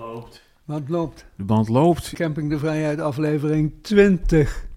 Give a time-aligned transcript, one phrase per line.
[0.00, 0.42] loopt.
[0.64, 1.24] Wat loopt?
[1.36, 2.12] De band loopt.
[2.14, 4.68] Camping de Vrijheid, aflevering 20.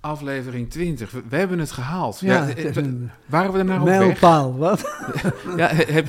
[0.00, 1.10] Aflevering 20.
[1.10, 2.20] We, we hebben het gehaald.
[2.20, 3.98] Ja, Ja, het eh, een waren we er nou op weg?
[3.98, 4.56] mijlpaal.
[4.56, 4.80] Wat?
[5.56, 6.06] Ja, heb,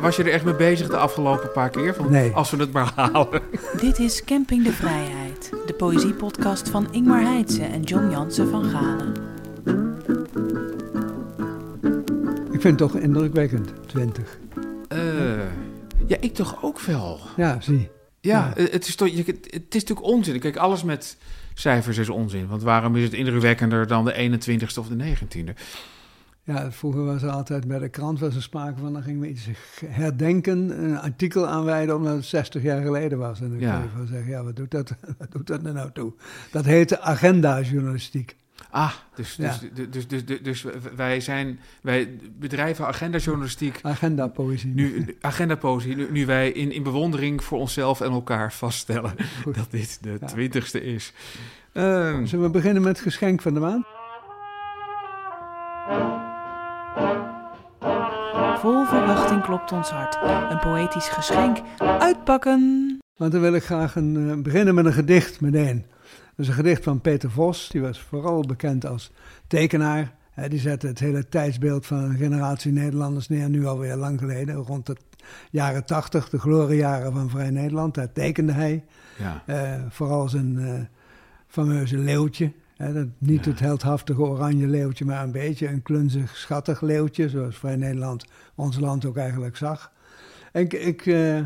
[0.00, 1.94] was je er echt mee bezig de afgelopen paar keer?
[1.94, 2.30] Van, Nee.
[2.30, 3.40] Als we het maar halen.
[3.80, 9.12] Dit is Camping de Vrijheid, de poëziepodcast van Ingmar Heitse en John Jansen van Galen.
[12.52, 14.38] Ik vind het toch indrukwekkend, 20.
[14.88, 14.98] Eh,
[16.06, 17.20] ja, ik toch ook wel.
[17.36, 17.90] Ja, zie.
[18.20, 18.56] Ja, Ja.
[18.56, 20.38] eh, Het, is toch, je, het is natuurlijk onzin.
[20.40, 21.16] Kijk, alles met
[21.54, 22.46] cijfers is onzin.
[22.46, 25.54] Want waarom is het indrukwekkender dan de 21ste of de 19e?
[26.44, 29.28] Ja, vroeger was er altijd bij de krant was er sprake van, dan gingen we
[29.28, 29.46] iets
[29.86, 33.40] herdenken, een artikel aanwijden omdat het 60 jaar geleden was.
[33.40, 33.72] En dan Ja.
[33.72, 36.12] kan je van zeggen, ja, wat doet dat, wat doet dat er nou toe?
[36.50, 38.36] Dat heette agenda-journalistiek.
[38.74, 39.54] Ah, dus, Ja.
[39.74, 40.64] dus, dus, dus, dus, dus
[40.96, 44.74] wij zijn, wij bedrijven agendajournalistiek, Agenda-poëzie.
[44.74, 49.54] nu agendapoëzie, nu, nu wij in, in bewondering voor onszelf en elkaar vaststellen Goed.
[49.54, 50.26] dat dit de Ja.
[50.26, 51.12] twintigste is.
[51.72, 53.84] Ehm, Zullen we beginnen met het geschenk van de maand?
[58.60, 60.18] Vol verwachting klopt ons hart.
[60.52, 61.58] Een poëtisch geschenk.
[61.78, 62.98] Uitpakken!
[63.16, 65.84] Want dan wil ik graag een, eh, beginnen met een gedicht meteen.
[66.42, 67.68] Is een gedicht van Peter Vos.
[67.68, 69.12] Die was vooral bekend als
[69.46, 70.14] tekenaar.
[70.30, 74.54] Hè, die zette het hele tijdsbeeld van een generatie Nederlanders neer, nu alweer lang geleden.
[74.54, 74.96] Rond de
[75.50, 77.94] jaren tachtig, de gloriejaren van Vrij Nederland.
[77.94, 78.84] Daar tekende hij.
[79.18, 79.42] ja.
[79.46, 80.74] Eh, vooral zijn eh,
[81.46, 82.52] fameuze leeuwtje.
[82.76, 83.50] Dat, niet Ja.
[83.50, 87.28] het heldhaftige oranje leeuwtje, maar een beetje een klunzig, schattig leeuwtje.
[87.28, 89.92] Zoals Vrij Nederland ons land ook eigenlijk zag.
[90.52, 91.38] En ik, ik, eh,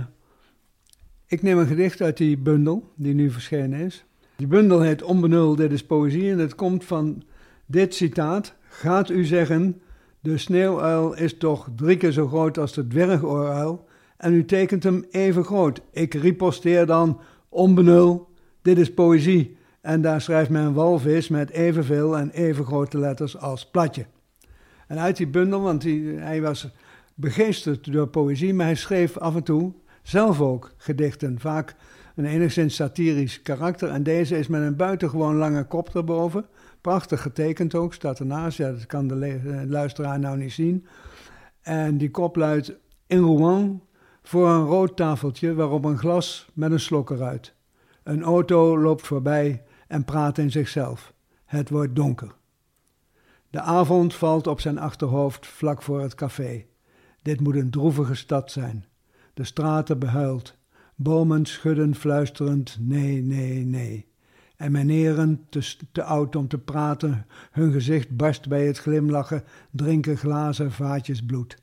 [1.27, 4.06] ik neem een gedicht uit die bundel, die nu verschenen is.
[4.37, 6.31] Die bundel heet Onbenul, dit is poëzie.
[6.31, 7.23] En het komt van
[7.67, 8.55] dit citaat.
[8.69, 9.81] Gaat u zeggen,
[10.21, 13.89] de sneeuwuil is toch drie keer zo groot als de dwergooruil.
[14.17, 15.81] En u tekent hem even groot.
[15.93, 18.29] Ik riposteer dan, onbenul,
[18.63, 19.57] dit is poëzie.
[19.81, 24.07] En daar schrijft men walvis met evenveel en even grote letters als platje.
[24.87, 26.69] En uit die bundel, want hij was
[27.15, 29.73] begeesterd door poëzie, maar hij schreef af en toe
[30.03, 31.41] zelf ook gedichten.
[31.41, 31.75] Vaak
[32.17, 33.89] een enigszins satirisch karakter.
[33.89, 36.47] En deze is met een buitengewoon lange kop erboven.
[36.81, 38.59] Prachtig getekend ook, staat ernaast.
[38.59, 40.87] Ja, dat kan de eh, luisteraar nou niet zien.
[41.63, 42.73] En die kop luidt:
[43.07, 43.83] In Rouen
[44.23, 47.55] voor een rood tafeltje waarop een glas met een slok eruit.
[48.03, 51.13] Een auto loopt voorbij en praat in zichzelf.
[51.45, 52.35] Het wordt donker.
[53.51, 56.65] De avond valt op zijn achterhoofd vlak voor het café.
[57.23, 58.87] Dit moet een droevige stad zijn.
[59.35, 60.56] De straten behuild,
[60.97, 64.07] bomen schudden fluisterend nee, nee, nee.
[64.57, 69.45] En meneren, te, s- te oud om te praten, hun gezicht barst bij het glimlachen,
[69.71, 71.63] drinken glazen vaatjes bloed.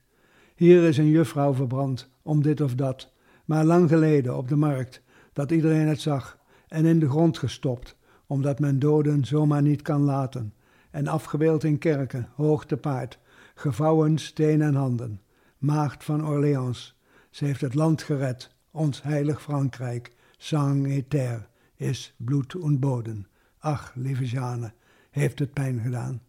[0.55, 3.11] Hier is een juffrouw verbrand, om dit of dat,
[3.45, 5.01] maar lang geleden op de markt,
[5.33, 7.95] dat iedereen het zag, en in de grond gestopt,
[8.27, 10.53] omdat men doden zomaar niet kan laten,
[10.91, 13.19] en afgebeeld in kerken, hoog te paard,
[13.55, 15.21] gevouwen steen en handen.
[15.57, 21.45] Maagd van Orléans, ze heeft het land gered, ons heilig Frankrijk, sang et terre,
[21.75, 23.27] is bloed en boden.
[23.59, 24.73] Ach, lieve Jeanne,
[25.11, 26.21] heeft het pijn gedaan.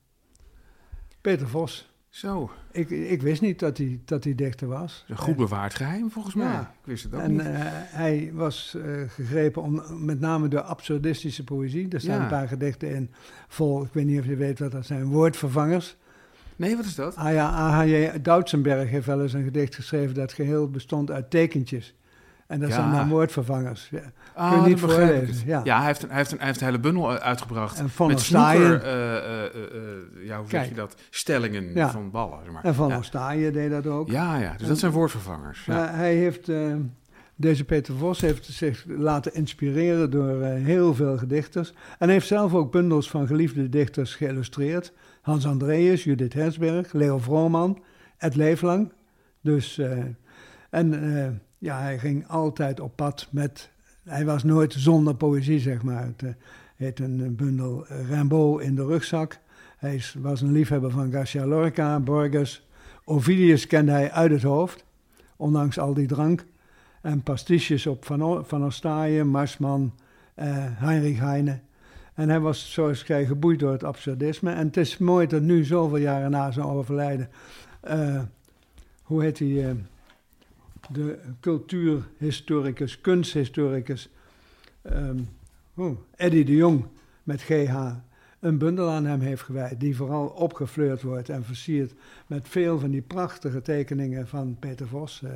[1.21, 5.05] Peter Vos, Zo, ik, ik wist niet dat hij, dat hij dichter was.
[5.09, 6.47] een goed bewaard geheim volgens mij.
[6.47, 6.61] Ja.
[6.81, 7.41] Ik wist het ook En niet.
[7.41, 11.89] eh, hij was eh, gegrepen om, met name door absurdistische poëzie.
[11.89, 12.23] Er staan Ja.
[12.23, 13.11] een paar gedichten in
[13.49, 15.97] vol, ik weet niet of je weet wat dat zijn, woordvervangers.
[16.57, 17.17] Nee, wat is dat?
[17.17, 18.21] Ah ja, A.H.J.
[18.23, 21.95] Doutsenberg heeft wel eens een gedicht geschreven dat geheel bestond uit tekentjes.
[22.47, 22.75] En dat Ja.
[22.75, 23.89] zijn dan woordvervangers.
[23.91, 24.01] Ja.
[24.35, 25.77] Ah, Kun je niet voorlezen, ja.
[25.77, 27.79] hij heeft, een, hij, heeft een, hij heeft een hele bundel eh, uitgebracht.
[27.79, 29.51] En Van met eh, eh,
[30.25, 30.69] ja, hoe zeg Kijk.
[30.69, 30.95] je dat?
[31.11, 32.39] Stellingen van ballen.
[32.45, 32.65] Zeg maar.
[32.65, 32.97] En Van.
[32.97, 34.11] Ostaaien deed dat ook.
[34.11, 35.67] Ja, ja, dus dat zijn woordvervangers.
[35.71, 36.51] Hij heeft,
[37.37, 41.73] deze Peter Vos heeft zich laten inspireren door heel veel dichters.
[41.99, 44.93] En heeft zelf ook bundels van geliefde dichters geïllustreerd.
[45.23, 47.83] Hans Andreas, Judith Hersberg, Leo Vrooman,
[48.19, 48.93] Ed Leeflang.
[49.41, 49.81] Dus,
[50.75, 53.73] en eh, ja, hij ging altijd op pad met...
[54.05, 56.05] Hij was nooit zonder poëzie, zeg maar.
[56.17, 56.37] Het
[56.77, 59.39] heet een bundel eh, Rimbaud in de rugzak.
[59.79, 62.67] Hij was een liefhebber van Garcia Lorca, Borges.
[63.05, 64.85] Ovidius kende hij uit het hoofd
[65.37, 66.45] ondanks al die drank.
[67.03, 68.73] En pastiches op Van, O- van
[69.25, 69.93] Marsman,
[70.35, 71.59] eh, Heinrich Heine.
[72.15, 74.53] En hij was, zoals ik geboeid door het absurdisme.
[74.53, 77.29] En het is mooi dat nu, zoveel jaren na zijn overlijden,
[79.03, 79.77] hoe heet hij,
[80.93, 84.09] de cultuurhistoricus, kunsthistoricus,
[84.83, 85.19] ehm
[85.75, 86.85] oh, Eddie de Jong
[87.23, 87.91] met GH,
[88.41, 91.93] een bundel aan hem heeft gewijd, die vooral opgefleurd wordt en versierd
[92.27, 95.23] met veel van die prachtige tekeningen van Peter Vos.
[95.23, 95.31] eh,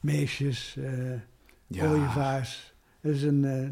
[0.00, 1.12] meisjes, eh,
[1.66, 1.90] Ja.
[1.90, 2.74] ooievaars.
[3.00, 3.68] Het is een, eh,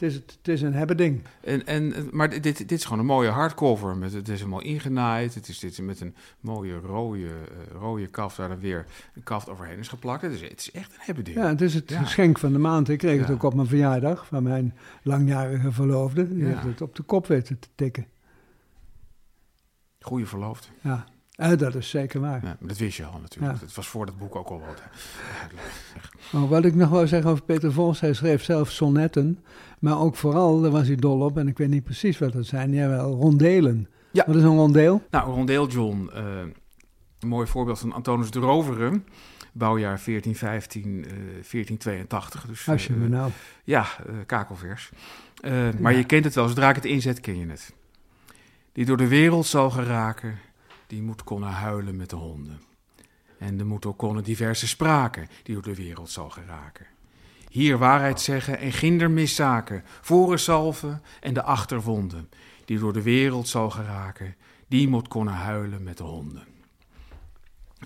[0.00, 1.22] het is, het is een hebbeding.
[1.40, 3.96] En, en, maar dit, dit is gewoon een mooie hardcover.
[3.96, 5.34] Met, het is helemaal ingenaaid.
[5.34, 7.32] Het is, dit met een mooie rode, eh,
[7.72, 10.22] rode kaft waar er weer een kaft overheen is geplakt.
[10.22, 11.36] Het is, het is echt een hebbeding.
[11.36, 12.02] Ja, het is het Ja.
[12.02, 12.88] geschenk van de maand.
[12.88, 16.28] Ik kreeg het ook op mijn verjaardag van mijn langjarige verloofde.
[16.28, 16.46] Die Ja.
[16.46, 18.06] heeft het op de kop weten te tikken.
[20.00, 20.68] Goeie verloofde.
[20.80, 21.06] Ja,
[21.38, 22.44] Eh, dat is zeker waar.
[22.44, 23.52] Ja, dat wist je al natuurlijk.
[23.52, 23.64] Ja.
[23.64, 24.82] Het was voor dat boek ook al wat.
[26.32, 29.44] Maar wat ik nog wou zeggen over Peter Vos, hij schreef zelf sonnetten.
[29.78, 32.46] Maar ook vooral, daar was hij dol op, en ik weet niet precies wat dat
[32.46, 32.72] zijn.
[32.72, 33.88] Jawel, rondelen.
[34.10, 34.24] Ja.
[34.26, 35.02] Wat is een rondeel?
[35.10, 36.22] Nou, Rondeel John, eh,
[37.18, 39.04] een mooi voorbeeld van Antonus de Roveren.
[39.52, 41.10] Bouwjaar 1415, eh
[41.42, 42.46] 1482.
[42.46, 43.30] Dus, Als je eh, me nou...
[43.64, 44.90] Ja, eh, kakelvers.
[45.40, 47.74] Eh, maar je kent het wel, zodra ik het inzet, ken je het.
[48.72, 50.38] Die door de wereld zal geraken,
[50.88, 52.60] die moet konnen huilen met de honden.
[53.38, 56.86] En de moet ook konnen diverse spraken, die door de wereld zal geraken.
[57.48, 62.28] Hier waarheid zeggen en ginder miszaken, voren salven en de achterwonden.
[62.64, 64.34] Die door de wereld zal geraken,
[64.66, 66.42] die moet konnen huilen met de honden.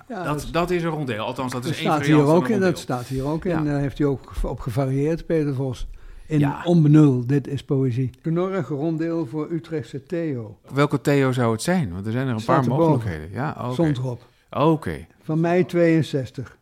[0.09, 2.43] Ja, Dat, dat is een rondeel, althans dat dat is één staat variant hier van
[2.43, 2.61] ook in.
[2.61, 3.51] Dat staat hier ook in.
[3.51, 3.57] Ja.
[3.57, 5.87] En daar heeft hij ook op gevarieerd, Peter Vos.
[6.33, 6.63] In Ja.
[6.65, 8.11] onbenul, dit is poëzie.
[8.23, 10.59] Knorrig rondeel voor Utrechtse Theo.
[10.75, 11.93] Welke Theo zou het zijn?
[11.93, 13.31] Want er zijn er een Staat paar mogelijkheden.
[13.33, 14.27] Ja, erop.
[14.51, 15.07] Oké.
[15.23, 16.59] Van mei 62.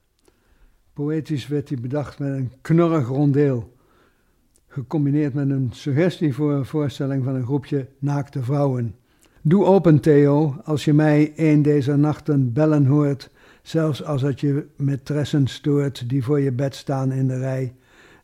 [0.92, 3.76] Poëtisch werd hij bedacht met een knorrig rondeel.
[4.68, 8.94] Gecombineerd met een suggestie voor een voorstelling van een groepje naakte vrouwen.
[9.40, 13.30] Doe open, Theo, als je mij een deze nachten bellen hoort.
[13.62, 17.74] Zelfs als het je metressen stoort die voor je bed staan in de rij.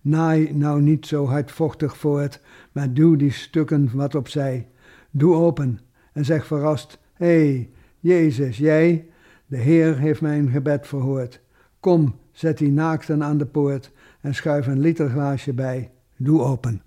[0.07, 2.41] Naai nou niet zo hardvochtig voort,
[2.73, 4.69] maar doe die stukken wat opzij.
[5.11, 5.81] Doe open
[6.13, 7.71] en zeg verrast: Hé, hey,
[8.01, 9.11] Jezus, jij?
[9.47, 11.41] De Heer heeft mijn gebed verhoord.
[11.81, 15.91] Kom, zet die naakten aan de poort en schuif een literglaasje bij.
[16.17, 16.83] Doe open.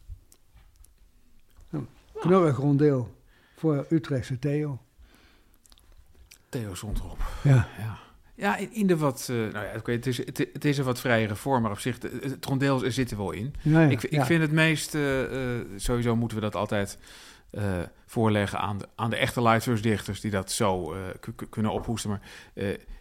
[1.70, 3.16] Nou, Knorrig rondeel
[3.56, 4.80] voor Utrechtse Theo.
[6.50, 7.24] Theo stond erop.
[7.44, 7.68] Ja.
[7.78, 8.09] Ja.
[8.40, 9.28] Ja, in, de wat...
[9.32, 11.80] eh, nou ja, oké, het, is, het, het is een wat vrijere vorm, maar op
[11.80, 12.02] zich...
[12.02, 13.54] Het, het rondeel zit er wel in.
[13.62, 14.96] Ja, ja, ik, ik vind het meest...
[14.96, 16.98] eh, eh, sowieso moeten we dat altijd
[18.06, 20.22] voorleggen aan de, aan de echte lightverse-dichters...
[20.22, 20.96] die dat zo
[21.50, 22.10] kunnen ophoesten.
[22.10, 22.22] Maar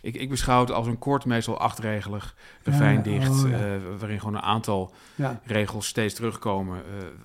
[0.01, 3.45] ik, ik beschouw het als een kort, meestal achtregelig refijndicht...
[3.45, 4.93] oh eh, waarin gewoon een aantal
[5.45, 6.83] regels steeds terugkomen...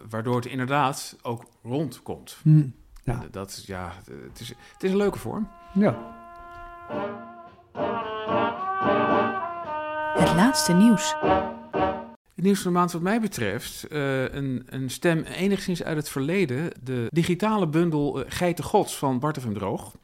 [0.10, 2.38] waardoor het inderdaad ook rond komt.
[2.42, 2.68] Hm.
[3.04, 3.25] Ja.
[3.31, 3.94] Dat ja,
[4.30, 5.50] het is, het is een leuke vorm.
[5.74, 6.21] ja.
[10.17, 11.15] Het laatste nieuws.
[12.35, 16.09] Het nieuws van de maand wat mij betreft, eh, een, een stem enigszins uit het
[16.09, 16.69] verleden.
[16.83, 19.95] De digitale bundel uh, Geiten Gods van Bart FM Droog.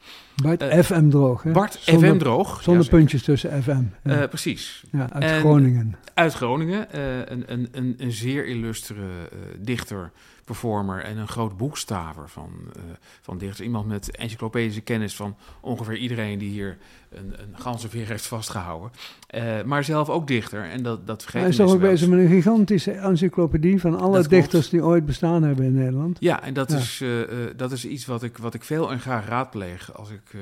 [0.44, 1.52] Bart Eh, FM droog, hè?
[1.52, 2.62] Bart Zonder- FM Droog.
[2.64, 3.84] Zonder ja, puntjes tussen FM.
[4.04, 4.84] Ja, Eh, precies.
[4.92, 5.96] ja, uit en- Groningen.
[6.14, 6.92] Uit Groningen.
[6.92, 9.02] eh, een, een, een, een zeer illustere
[9.32, 10.12] eh, dichter,
[10.54, 12.82] performer en een groot boekstaver van, eh,
[13.22, 13.62] van dichters.
[13.62, 16.78] Iemand met encyclopedische kennis van ongeveer iedereen die hier
[17.10, 18.92] een, een ganzenveer heeft vastgehouden.
[19.28, 20.64] Eh, maar zelf ook dichter.
[20.64, 24.28] En dat, dat vergeten Hij is ook bezig met een gigantische encyclopedie van alle Dat
[24.28, 24.30] klopt.
[24.30, 26.18] dichters die ooit bestaan hebben in Nederland.
[26.20, 26.78] Ja, en dat, Ja.
[26.78, 27.10] Is, eh,
[27.56, 30.36] dat is iets wat ik, wat ik veel en graag raadpleeg als ik,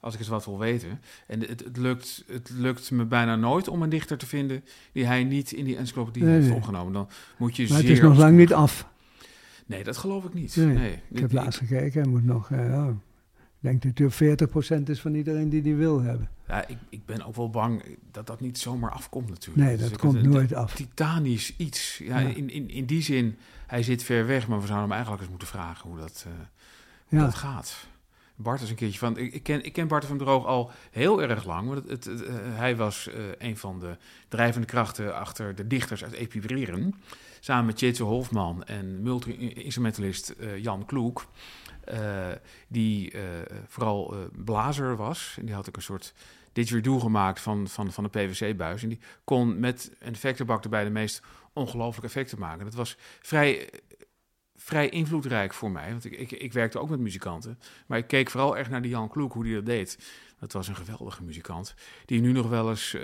[0.00, 1.00] als ik eens wat wil weten.
[1.26, 5.06] En het, het, lukt, het lukt me bijna nooit om een dichter te vinden die
[5.06, 6.56] hij niet in die encyclopedie Nee, heeft nee.
[6.56, 6.92] opgenomen.
[6.92, 7.08] Dan
[7.38, 8.86] moet je Maar het zeer is nog lang niet af.
[9.68, 10.56] Nee, dat geloof ik niet.
[10.56, 12.50] Nee, Nee, Ik heb laatst gekeken, hij moet nog...
[12.50, 12.88] eh,
[13.60, 14.48] ik denk dat op
[14.82, 16.28] 40% is van iedereen die die wil hebben.
[16.48, 19.66] Ja, ik, ik ben ook wel bang dat dat niet zomaar afkomt natuurlijk.
[19.66, 20.74] Nee, Dus dat komt het- nooit af.
[20.74, 21.98] Titanisch iets.
[21.98, 22.28] Ja, Ja.
[22.28, 25.30] In, in, in die zin, hij zit ver weg, maar we zouden hem eigenlijk eens
[25.30, 26.32] moeten vragen hoe dat, eh,
[27.08, 27.24] hoe Ja.
[27.24, 27.86] dat gaat.
[28.36, 29.16] Bart is een keertje van.
[29.18, 31.68] Ik, ik, ken, ik ken Bart van Droog al heel erg lang.
[31.68, 33.96] Want het, het, het, eh, hij was een van de
[34.28, 36.94] drijvende krachten achter de dichters uit Epibreren.
[37.48, 41.26] Samen met Hofman en multi-instrumentalist eh, Jan Kloek.
[41.84, 42.28] eh,
[42.68, 43.22] die eh,
[43.66, 44.14] vooral
[44.44, 45.34] blazer was.
[45.38, 46.14] En die had ook een soort
[46.52, 48.82] didgeridoo gemaakt van, van, van de PVC-buis.
[48.82, 52.64] En die kon met een effectenbak erbij de meest ongelooflijke effecten maken.
[52.64, 53.70] Dat was vrij,
[54.56, 55.90] vrij invloedrijk voor mij.
[55.90, 57.58] Want ik, ik, ik werkte ook met muzikanten.
[57.86, 59.98] Maar ik keek vooral echt naar die Jan Kloek, hoe die dat deed.
[60.38, 61.74] Dat was een geweldige muzikant.
[62.04, 62.96] Die nu nog wel eens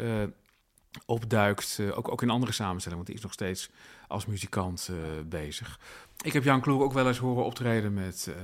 [1.07, 1.81] opduikt.
[1.95, 3.05] ook, ook in andere samenstellingen.
[3.05, 3.71] Want die is nog steeds
[4.09, 4.97] als muzikant eh,
[5.27, 5.79] bezig.
[6.23, 8.35] Ik heb Jan Kloek ook wel eens horen optreden met eh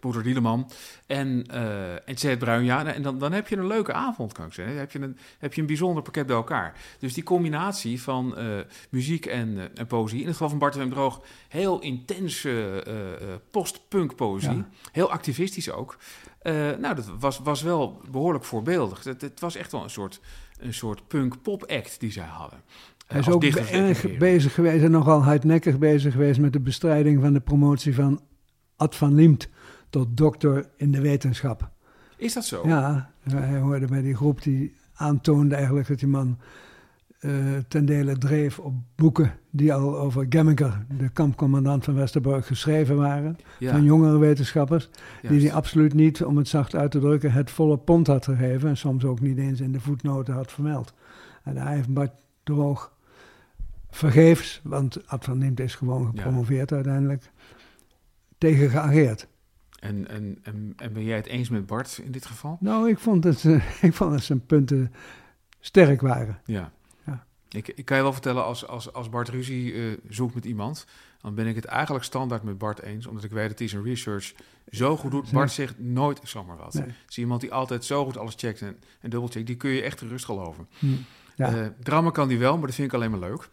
[0.00, 0.70] Boeder Dieleman
[1.06, 2.64] en, eh en Zet Bruin.
[2.64, 4.74] Ja, en dan, dan heb je een leuke avond, kan ik zeggen.
[4.74, 6.80] Dan heb je een, heb je een bijzonder pakket bij elkaar.
[6.98, 8.46] Dus die combinatie van eh,
[8.90, 10.20] muziek en, eh, en poëzie.
[10.20, 14.56] In het geval van Bart Wim Droog, heel intense eh, eh, post-punk poëzie.
[14.56, 14.68] Ja.
[14.92, 15.96] Heel activistisch ook.
[16.42, 19.04] Eh, nou, dat was, was wel behoorlijk voorbeeldig.
[19.04, 20.20] Het, het was echt wel een soort,
[20.58, 22.62] een soort punk-pop-act die zij hadden.
[23.06, 27.32] Hij is ook erg bezig geweest en nogal hardnekkig bezig geweest met de bestrijding van
[27.32, 28.20] de promotie van
[28.76, 29.48] Ad van Liemt
[29.90, 31.70] tot dokter in de wetenschap.
[32.16, 32.62] Is dat zo?
[32.64, 36.38] Ja, hij hoorde bij die groep die aantoonde eigenlijk dat die man
[37.18, 37.32] eh,
[37.68, 43.36] ten dele dreef op boeken die al over Gemminger, de kampcommandant van Westerbork, geschreven waren.
[43.58, 44.88] Ja, Van jongere wetenschappers.
[45.20, 45.46] Die juist.
[45.46, 48.68] hij absoluut niet, om het zacht uit te drukken, het volle pond had gegeven.
[48.68, 50.94] En soms ook niet eens in de voetnoten had vermeld.
[51.42, 52.92] En hij heeft Bart Droog
[53.96, 57.30] vergeefs, want Ad van Liemt is gewoon gepromoveerd uiteindelijk,
[58.38, 59.26] tegen geageerd.
[59.80, 62.56] En, en, en, en ben jij het eens met Bart in dit geval?
[62.60, 64.92] Nou, ik vond, eh, ik vond dat zijn punten
[65.60, 66.40] sterk waren.
[66.44, 66.72] Ja.
[67.04, 67.26] Ja.
[67.48, 70.86] Ik, ik kan je wel vertellen, als, als, als Bart ruzie eh, zoekt met iemand,
[71.20, 73.82] dan ben ik het eigenlijk standaard met Bart eens, omdat ik weet dat hij zijn
[73.82, 74.34] research
[74.70, 75.30] zo goed doet.
[75.30, 76.74] Bart zegt nooit zomaar wat.
[76.74, 76.82] Nee.
[76.86, 79.46] Het is iemand die altijd zo goed alles checkt en, en dubbelcheckt.
[79.46, 80.68] Die kun je echt gerust geloven.
[80.78, 80.86] Hm.
[81.36, 81.54] Ja.
[81.54, 83.48] Eh, drama kan die wel, maar dat vind ik alleen maar leuk.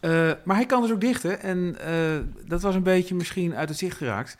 [0.00, 1.40] Eh, maar hij kan dus ook dichten.
[1.40, 4.36] En eh, dat was een beetje misschien uit het zicht geraakt.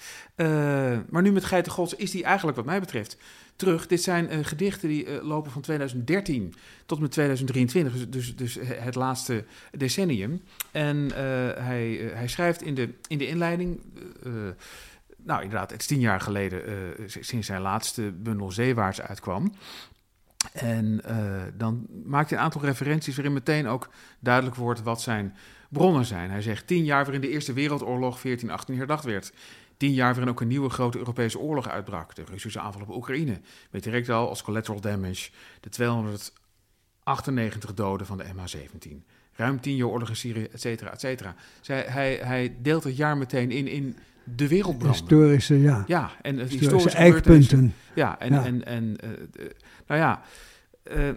[1.11, 3.17] Maar nu met Geiten Gods is die eigenlijk, wat mij betreft,
[3.57, 3.87] terug.
[3.87, 6.55] Dit zijn gedichten die lopen van 2013
[6.87, 7.93] tot met 2023.
[7.93, 10.43] Dus, dus, dus het laatste decennium.
[10.71, 11.11] En
[11.59, 13.81] hij, hij schrijft in de, in de inleiding.
[15.17, 16.63] nou, inderdaad, het is tien jaar geleden
[17.07, 19.53] sinds zijn laatste bundel Zeewaarts uitkwam.
[20.53, 23.89] En eh, dan maakt hij een aantal referenties waarin meteen ook
[24.21, 25.37] duidelijk wordt wat zijn
[25.69, 26.31] bronnen zijn.
[26.31, 29.33] Hij zegt tien jaar waarin de Eerste Wereldoorlog 1418 herdacht werd.
[29.77, 32.15] Tien jaar waarin ook een nieuwe grote Europese oorlog uitbrak.
[32.15, 33.41] De Russische aanval op Oekraïne.
[33.71, 38.91] Met direct al als collateral damage de 298 doden van de MH17.
[39.33, 41.35] Ruim tien jaar oorlog in Syrië, et cetera, et cetera.
[41.61, 43.97] Zij, hij, hij deelt het jaar meteen in, in
[44.35, 45.01] de wereldbranden.
[45.01, 45.85] Historische, ja.
[45.87, 47.75] Ja, en het Historische historische eikpunten.
[47.95, 48.45] Ja, en, Ja.
[48.45, 49.51] en, en eh, eh,
[49.87, 50.23] nou ja,
[50.83, 51.11] eh,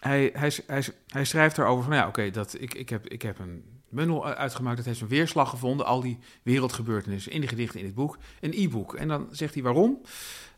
[0.00, 3.38] hij, hij, hij, hij schrijft erover van, ja, oké, dat ik, ik, heb, ik heb
[3.38, 7.86] een bundel uitgemaakt, dat heeft een weerslag gevonden, al die wereldgebeurtenissen in die gedichten in
[7.86, 8.94] dit boek, een e-book.
[8.94, 10.00] En dan zegt hij waarom.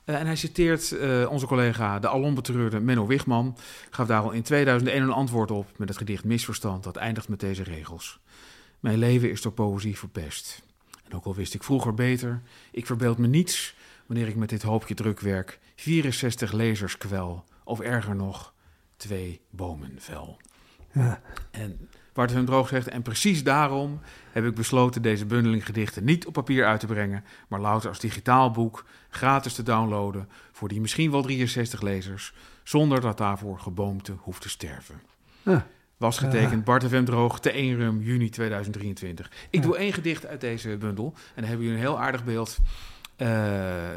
[0.04, 3.56] Eh, en hij citeert eh, onze collega, de alonbetreurde Menno Wigman,
[3.90, 7.40] gaf daar al in 2001 een antwoord op met het gedicht Misverstand, dat eindigt met
[7.40, 8.20] deze regels.
[8.80, 10.62] Mijn leven is door poëzie verpest.
[11.04, 13.74] En ook al wist ik vroeger beter, ik verbeeld me niets
[14.06, 18.54] wanneer ik met dit hoopje drukwerk 64 lezers kwel, of erger nog,
[18.96, 20.38] twee bomen vel.
[20.92, 21.22] Ja.
[21.50, 24.00] En Bart van Droog zegt, en precies daarom
[24.32, 28.00] heb ik besloten deze bundeling gedichten niet op papier uit te brengen, maar louter als
[28.00, 32.32] digitaal boek, gratis te downloaden, voor die misschien wel 63 lezers,
[32.62, 35.00] zonder dat daarvoor geboomte hoeft te sterven.
[35.42, 35.66] Ja.
[36.00, 39.30] Was getekend Bart FM Droog te 1 rum juni 2023.
[39.50, 39.66] Ik Ja.
[39.66, 42.58] doe één gedicht uit deze bundel en dan hebben jullie een heel aardig beeld.
[43.16, 43.88] Eh,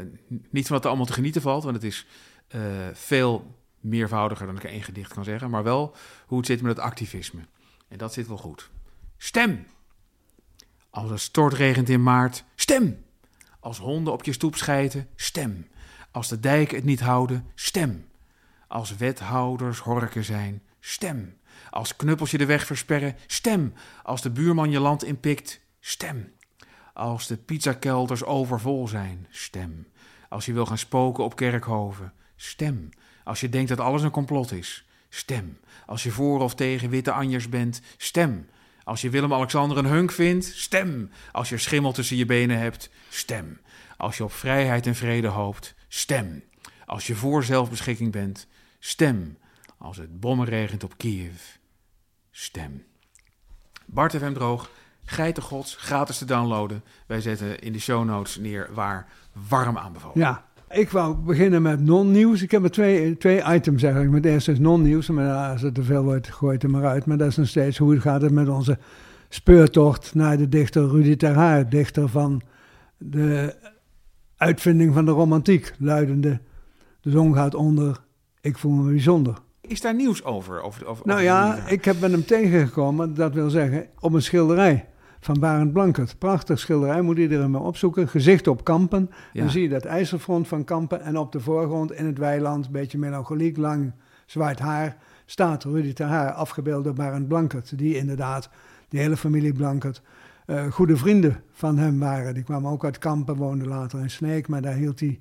[0.50, 2.06] niet van wat er allemaal te genieten valt, want het is
[2.48, 2.60] eh,
[2.92, 5.94] veel meervoudiger dan ik één gedicht kan zeggen, maar wel
[6.26, 7.40] hoe het zit met het activisme.
[7.88, 8.70] En dat zit wel goed.
[9.16, 9.66] Stem!
[10.90, 13.04] Als het stortregent in maart, stem!
[13.60, 15.66] Als honden op je stoep schijten, stem!
[16.10, 18.04] Als de dijken het niet houden, stem!
[18.68, 21.36] Als wethouders horken zijn, stem!
[21.70, 23.72] Als knuppels je de weg versperren, stem!
[24.02, 26.32] Als de buurman je land inpikt, stem!
[26.94, 29.86] Als de pizzakelders overvol zijn, stem!
[30.28, 32.88] Als je wil gaan spoken op kerkhoven, stem!
[33.24, 35.58] Als je denkt dat alles een complot is, stem!
[35.86, 38.48] Als je voor of tegen witte anjers bent, stem!
[38.84, 41.10] Als je Willem-Alexander een hunk vindt, stem!
[41.32, 43.60] Als je schimmel tussen je benen hebt, stem!
[43.96, 46.44] Als je op vrijheid en vrede hoopt, stem!
[46.86, 48.46] Als je voor zelfbeschikking bent,
[48.78, 49.36] stem!
[49.84, 51.56] Als het bommen regent op Kiev,
[52.30, 52.82] stem!
[53.86, 54.70] Bart FM Droog,
[55.04, 56.82] Geiten Gods, gratis te downloaden.
[57.06, 59.06] Wij zetten in de show notes neer waar
[59.48, 60.18] warm aanbevolen.
[60.18, 62.42] Ja, ik wou beginnen met non-nieuws.
[62.42, 64.14] Ik heb er twee, twee items eigenlijk.
[64.14, 67.06] Het eerste is non-nieuws, maar als het te veel wordt, gooit er maar uit.
[67.06, 68.78] Maar dat is nog steeds hoe gaat het met onze
[69.28, 71.68] speurtocht naar de dichter Rudy Terhaar.
[71.68, 72.42] Dichter van
[72.98, 73.56] de
[74.36, 75.74] uitvinding van de romantiek.
[75.78, 76.40] Luidende,
[77.00, 78.00] de zon gaat onder,
[78.40, 79.42] ik voel me bijzonder.
[79.66, 80.62] Is daar nieuws over?
[80.62, 84.88] over, over Nou ja, ik heb met hem tegengekomen, dat wil zeggen, op een schilderij
[85.20, 86.18] van Barend Blankert.
[86.18, 88.08] Prachtig schilderij, moet iedereen maar opzoeken.
[88.08, 89.10] Gezicht op Kampen.
[89.32, 89.40] Ja.
[89.42, 92.72] Dan zie je dat ijzerfront van Kampen en op de voorgrond in het weiland, een
[92.72, 93.92] beetje melancholiek, lang
[94.26, 97.78] zwart haar, staat Rudy ter Haar, afgebeeld door Barend Blankert.
[97.78, 98.50] Die inderdaad,
[98.88, 100.02] die hele familie Blankert,
[100.46, 102.34] eh, goede vrienden van hem waren.
[102.34, 105.18] Die kwamen ook uit Kampen, woonden later in Sneek, maar daar hield hij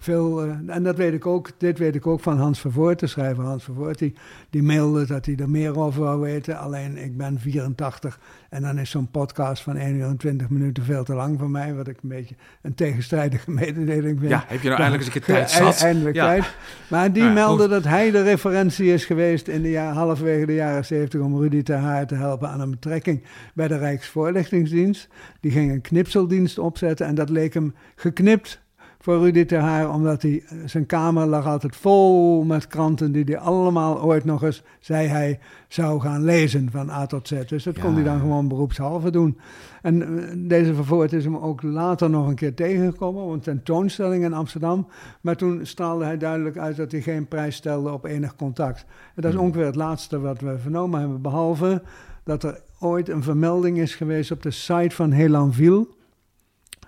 [0.00, 0.44] veel.
[0.44, 3.44] eh, en dat weet ik ook, dit weet ik ook van Hans Vervoort, de schrijver
[3.44, 3.98] Hans Vervoort.
[3.98, 4.14] Die,
[4.50, 6.58] die mailde dat hij er meer over wou weten.
[6.58, 8.18] Alleen ik ben 84
[8.50, 11.50] en dan is zo'n podcast van 1 uur en 20 minuten veel te lang voor
[11.50, 11.74] mij.
[11.74, 14.30] Wat ik een beetje een tegenstrijdige mededeling vind.
[14.30, 15.80] Ja, heb je nou eindelijk eens een keer tijd zat?
[15.82, 16.26] Eindelijk Ja.
[16.26, 16.44] tijd.
[16.88, 17.72] Maar die ja, meldde goed.
[17.72, 21.62] dat hij de referentie is geweest in de jaar, halverwege de jaren 70 om Rudy
[21.62, 23.22] Ter Haar te helpen aan een betrekking
[23.54, 25.08] bij de Rijksvoorlichtingsdienst.
[25.40, 28.64] Die ging een knipseldienst opzetten en dat leek hem geknipt
[28.98, 33.38] voor Rudy Ter Haar, omdat hij, zijn kamer lag altijd vol met kranten die hij
[33.38, 37.44] allemaal ooit nog eens, zei hij, zou gaan lezen van A tot Z.
[37.46, 37.82] Dus dat Ja.
[37.82, 39.38] kon hij dan gewoon beroepshalve doen.
[39.82, 44.24] En eh, deze vervoort is hem ook later nog een keer tegengekomen, op een tentoonstelling
[44.24, 44.86] in Amsterdam.
[45.20, 48.80] Maar toen straalde hij duidelijk uit dat hij geen prijs stelde op enig contact.
[48.88, 49.46] En dat is Hmm.
[49.46, 51.82] ongeveer het laatste wat we vernomen hebben, behalve
[52.26, 55.86] dat er ooit een vermelding is geweest op de site van Helanville.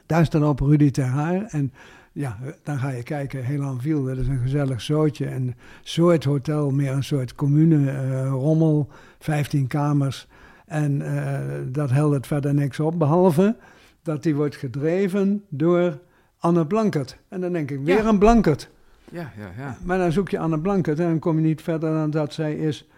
[0.06, 1.42] Daar staat op Rudy Ter Haar.
[1.48, 1.72] En
[2.12, 5.30] ja, dan ga je kijken, Helanville, dat is een gezellig zootje.
[5.30, 10.26] Een soort hotel, meer een soort commune, eh, rommel, 15 kamers.
[10.66, 13.56] En eh, dat heldert verder niks op, behalve
[14.02, 15.98] dat die wordt gedreven door
[16.38, 17.18] Anne Blankert.
[17.28, 18.04] En dan denk ik, weer Ja.
[18.04, 18.70] een Blankert.
[19.10, 19.76] Ja, ja, ja.
[19.84, 22.54] Maar dan zoek je Anne Blankert en dan kom je niet verder dan dat zij
[22.54, 22.88] is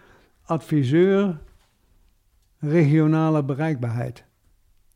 [0.45, 1.37] adviseur
[2.61, 4.23] regionale bereikbaarheid.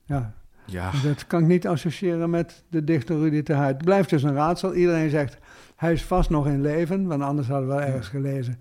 [0.05, 0.33] Ja,
[0.65, 3.67] Ja, dat kan ik niet associëren met de dichter Rudy Ter Haar.
[3.67, 4.73] Het blijft dus een raadsel.
[4.73, 5.37] Iedereen zegt,
[5.75, 8.59] hij is vast nog in leven, want anders hadden we wel ergens gelezen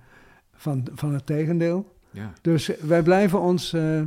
[0.54, 1.96] van, van het tegendeel.
[2.10, 2.32] ja.
[2.40, 4.00] Dus wij blijven ons eh,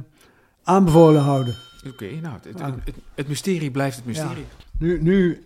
[0.63, 1.55] aanbevolen houden.
[1.87, 2.73] Oké, nou, het, het, Ah.
[2.85, 4.45] het, het mysterie blijft het mysterie.
[4.79, 5.43] Nu, nu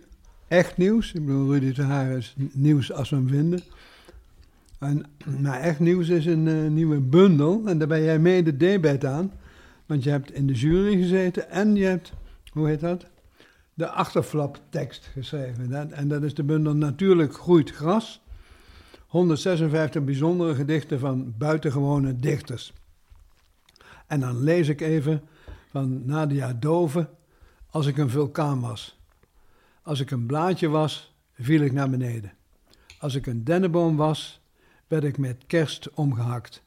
[0.48, 1.12] echt nieuws.
[1.12, 3.60] Ik bedoel, Rudy Ter Haar is nieuws als we hem vinden.
[4.78, 5.04] En,
[5.40, 7.62] maar echt nieuws is een eh, nieuwe bundel.
[7.66, 9.32] En daar ben jij mede debet aan.
[9.92, 12.12] Want je hebt in de jury gezeten en je hebt,
[12.52, 13.06] hoe heet dat?
[13.74, 15.92] De achterflaptekst geschreven.
[15.92, 18.20] En dat is de bundel Natuurlijk groeit gras.
[19.06, 22.72] 156 bijzondere gedichten van buitengewone dichters.
[24.06, 25.22] En dan lees ik even
[25.70, 27.08] van Nadia Dove.
[27.70, 29.00] Als ik een vulkaan was.
[29.82, 32.32] Als ik een blaadje was, viel ik naar beneden.
[32.98, 34.40] Als ik een dennenboom was,
[34.86, 36.62] werd ik met kerst omgehakt.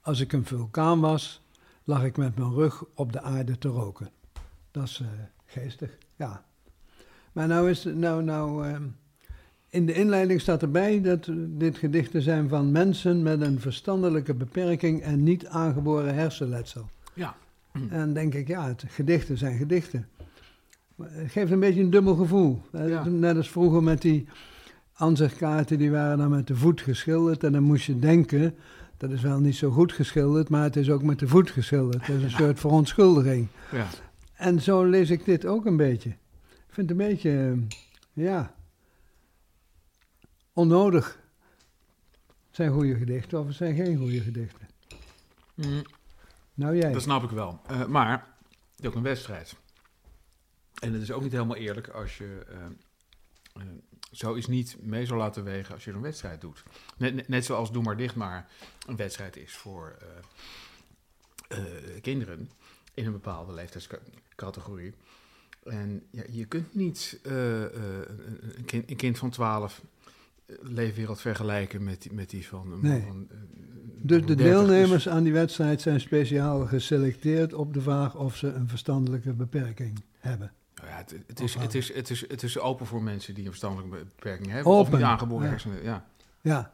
[0.00, 1.42] Als ik een vulkaan was,
[1.84, 4.10] lag ik met mijn rug op de aarde te roken.
[4.70, 5.06] Dat is eh,
[5.46, 6.44] geestig, ja.
[7.32, 8.82] Maar nou is, nou, nou, ehm,
[9.68, 15.02] in de inleiding staat erbij dat dit gedichten zijn van mensen met een verstandelijke beperking
[15.02, 16.88] en niet aangeboren hersenletsel.
[17.14, 17.36] Ja.
[17.72, 20.08] En dan denk ik, ja, het, gedichten zijn gedichten.
[20.94, 22.62] Maar het geeft een beetje een dubbel gevoel.
[22.72, 23.04] Eh, Ja.
[23.04, 24.26] Net als vroeger met die
[24.92, 27.44] ansichtkaarten, die waren dan met de voet geschilderd.
[27.44, 28.54] En dan moest je denken,
[29.00, 32.06] dat is wel niet zo goed geschilderd, maar het is ook met de voet geschilderd.
[32.06, 33.48] Dat is een soort verontschuldiging.
[33.72, 33.88] Ja.
[34.34, 36.08] En zo lees ik dit ook een beetje.
[36.08, 38.54] Ik vind het een beetje, eh, ja,
[40.52, 41.18] onnodig.
[42.26, 44.68] Het zijn goede gedichten of het zijn geen goede gedichten.
[45.54, 45.82] Mm,
[46.54, 46.92] Nou jij.
[46.92, 47.60] dat snap ik wel.
[47.66, 48.26] Eh, maar
[48.70, 49.56] het is ook een wedstrijd.
[50.82, 53.62] En het is ook niet helemaal eerlijk als je eh,
[54.10, 56.62] eh, zoiets niet mee zou laten wegen als je een wedstrijd doet.
[56.96, 58.48] Net, net, zoals Doe maar dicht maar
[58.86, 59.96] een wedstrijd is voor
[61.48, 62.50] eh, eh, kinderen
[62.94, 64.94] in een bepaalde leeftijdscategorie.
[65.64, 69.82] En ja, je kunt niet eh, een, kind, een kind van 12
[70.60, 72.60] leefwereld vergelijken met, die- met die van...
[72.72, 73.02] een man Nee.
[73.02, 74.36] van, Dus de 30.
[74.36, 79.32] Dus- deelnemers aan die wedstrijd zijn speciaal geselecteerd op de vraag of ze een verstandelijke
[79.32, 80.52] beperking hebben.
[80.80, 83.42] Nou ja, het, het, is, het, is, het, is, het is open voor mensen die
[83.44, 84.72] een verstandelijke beperking hebben.
[84.72, 85.50] Of niet aangeboren ja.
[85.50, 85.82] hersenen.
[85.82, 86.06] Ja.
[86.40, 86.72] Ja,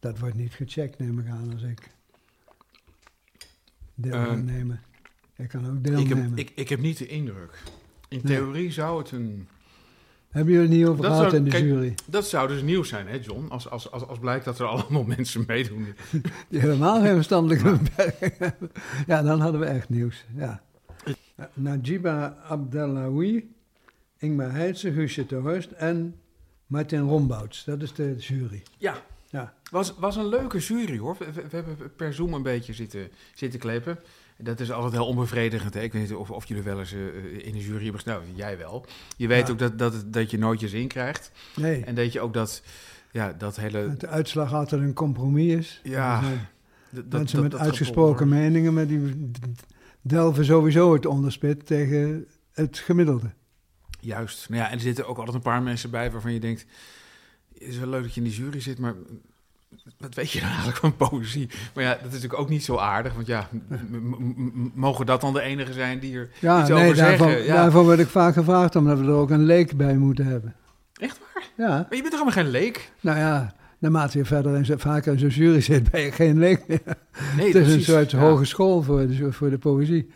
[0.00, 1.90] dat wordt niet gecheckt, neem ik aan, als ik
[3.94, 4.80] deel kan nemen.
[5.36, 6.22] Ik kan ook Ik, deelnemen.
[6.28, 7.62] heb, ik, ik heb niet de indruk.
[8.08, 8.36] In Nee.
[8.36, 9.48] theorie zou het een...
[10.30, 11.94] Hebben jullie het niet over gehad in de kijk- jury?
[12.06, 13.46] Dat zou dus nieuws zijn, hè John?
[13.48, 15.86] Als, als, als, als blijkt dat er allemaal mensen meedoen.
[16.48, 18.70] Die helemaal geen verstandelijke beperking hebben.
[19.06, 20.24] Ja, dan hadden we echt nieuws.
[20.36, 20.62] Ja.
[21.54, 23.52] Najiba Abdellaoui,
[24.18, 26.14] Ingmar Heidse, Guusje de Horst en
[26.66, 27.64] Martin Rombouts.
[27.64, 28.62] Dat is de jury.
[28.78, 29.02] Ja.
[29.30, 29.54] Ja.
[29.70, 31.16] Was, was een leuke jury hoor.
[31.18, 33.98] We, hebben per Zoom een beetje zitten, zitten klepen.
[34.38, 35.74] Dat is altijd heel onbevredigend.
[35.74, 35.80] Hè?
[35.80, 38.20] Ik weet niet of, of jullie wel eens eh, in de jury hebben gestaan.
[38.22, 38.86] Nou, jij wel.
[39.16, 39.52] Je weet Ja.
[39.52, 41.30] ook dat, dat, dat je nooit je zin krijgt.
[41.56, 42.62] Nee, En dat je ook dat,
[43.10, 43.86] ja, dat hele...
[43.88, 45.80] dat de uitslag altijd een compromis is.
[45.82, 46.20] Ja,
[46.90, 49.30] dat- Mensen dat- met dat uitgesproken meningen, maar die
[50.06, 53.30] delven sowieso het onderspit tegen het gemiddelde.
[54.00, 54.48] Juist.
[54.48, 56.66] Nou ja, en er zitten ook altijd een paar mensen bij waarvan je denkt...
[57.52, 58.94] Het is wel leuk dat je in die jury zit, maar
[59.98, 61.48] wat weet je nou eigenlijk van poëzie?
[61.74, 63.14] Maar ja, dat is natuurlijk ook niet zo aardig.
[63.14, 63.48] Want ja,
[64.74, 67.46] mogen dat dan de enige zijn die er Ja, iets nee, over daarvan, zeggen?
[67.46, 67.54] Ja.
[67.54, 70.54] daarvan word ik vaak gevraagd omdat we er ook een leek bij moeten hebben.
[70.94, 71.42] Echt waar?
[71.56, 72.92] Ja, Maar je bent toch helemaal geen leek?
[73.00, 73.54] nou ja,
[73.92, 76.82] naarmate je verder en vaker in zo'n jury zit, ben je geen leek meer.
[77.36, 78.18] Nee, het is een soort Ja.
[78.18, 80.10] hogeschool voor de, voor de poëzie.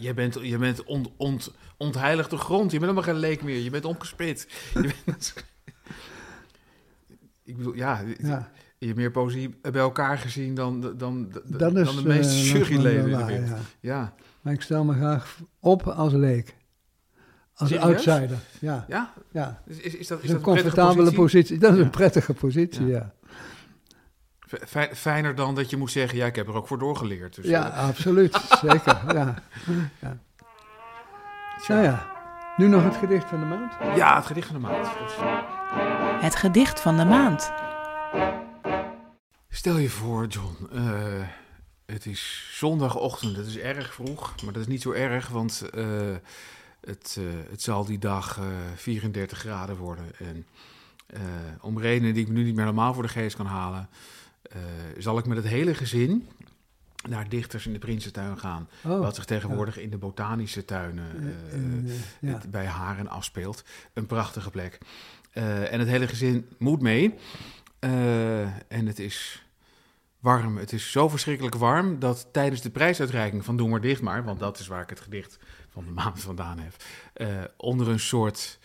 [0.00, 2.72] Je, bent, je bent ont, ont, ontheiligde grond.
[2.72, 3.58] Je bent helemaal geen leek meer.
[3.58, 4.48] Je bent omgespit.
[4.74, 5.34] Je bent...
[7.44, 11.76] Ik bedoel, ja, Ja, je hebt meer poëzie bij elkaar gezien dan, dan, dan, dat
[11.76, 13.48] is dan de meeste eh, juryleden in wel de waar, wereld.
[13.48, 13.58] ja.
[13.80, 14.14] Ja.
[14.40, 16.54] Maar ik stel me graag op als leek.
[17.58, 17.86] Als Serieus?
[18.08, 18.84] outsider, ja.
[18.88, 19.12] Ja?
[19.30, 19.62] ja.
[19.66, 21.58] Is, is, is dat, is dat een prettige comfortabele positie.
[21.58, 21.84] Dat is Ja.
[21.84, 22.96] een prettige positie, Ja.
[22.96, 23.12] ja.
[24.66, 27.34] Fij- Fijner dan dat je moet zeggen, ja, ik heb er ook voor doorgeleerd.
[27.34, 28.34] Dus, Ja, eh, absoluut.
[28.64, 29.34] Zeker, ja.
[30.00, 30.18] ja.
[31.60, 31.74] tja.
[31.74, 32.06] Nou ja,
[32.56, 33.72] nu nog het gedicht van de maand.
[33.96, 34.84] Ja, het gedicht van de maand.
[34.84, 35.12] Dus,
[36.20, 37.52] Het gedicht van de maand.
[39.48, 40.82] Stel je voor, John, eh,
[41.86, 45.84] het is zondagochtend, het is erg vroeg, maar dat is niet zo erg, want eh,
[46.88, 50.04] het, eh, het zal die dag eh, 34 graden worden.
[50.18, 50.46] En
[51.06, 51.20] eh,
[51.60, 53.88] om redenen die ik me nu niet meer helemaal voor de geest kan halen,
[54.42, 54.58] eh,
[54.98, 56.28] zal ik met het hele gezin
[57.08, 58.68] naar dichters in de Prinsentuin gaan.
[58.84, 62.32] Oh, wat zich tegenwoordig in de botanische tuinen eh, eh, eh, ja.
[62.32, 63.64] het bij Haren afspeelt.
[63.92, 64.78] Een prachtige plek.
[65.30, 67.14] Eh, en het hele gezin moet mee.
[67.78, 69.46] Eh, en het is
[70.20, 70.56] warm.
[70.56, 74.40] Het is zo verschrikkelijk warm dat tijdens de prijsuitreiking van Doe maar dicht maar, want
[74.40, 75.38] dat is waar ik het gedicht
[75.78, 76.74] van de maand vandaan heb,
[77.12, 78.58] eh, onder een soort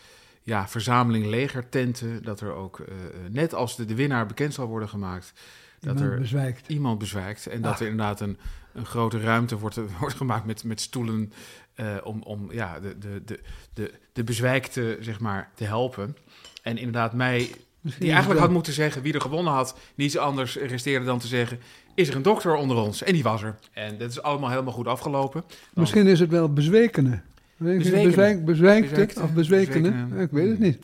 [0.44, 2.96] ja, verzameling legertenten, dat er ook, eh,
[3.30, 5.34] net als de, de winnaar bekend zal worden gemaakt,
[5.80, 6.68] dat Iemand er bezwijkt.
[6.68, 7.48] iemand bezwijkt.
[7.48, 8.38] En dat er inderdaad een,
[8.74, 11.34] een grote ruimte wordt, wordt gemaakt met, met stoelen
[11.74, 13.40] eh, om, om ja, de, de, de,
[13.74, 16.18] de, de bezwijkte zeg maar, te helpen.
[16.62, 17.52] En inderdaad mij,
[18.00, 21.60] die eigenlijk had moeten zeggen wie er gewonnen had, niets anders resteerde dan te zeggen,
[21.94, 23.04] is er een dokter onder ons?
[23.04, 23.56] En die was er.
[23.72, 25.44] En dat is allemaal helemaal goed afgelopen.
[25.74, 27.22] Misschien is het wel bezwekene.
[27.58, 28.04] Bezwekene.
[28.04, 29.92] Bezwijk, bezwijkte Bezwijkte, of bezwekene?
[29.92, 30.24] bezwekene.
[30.24, 30.80] Ik weet het niet.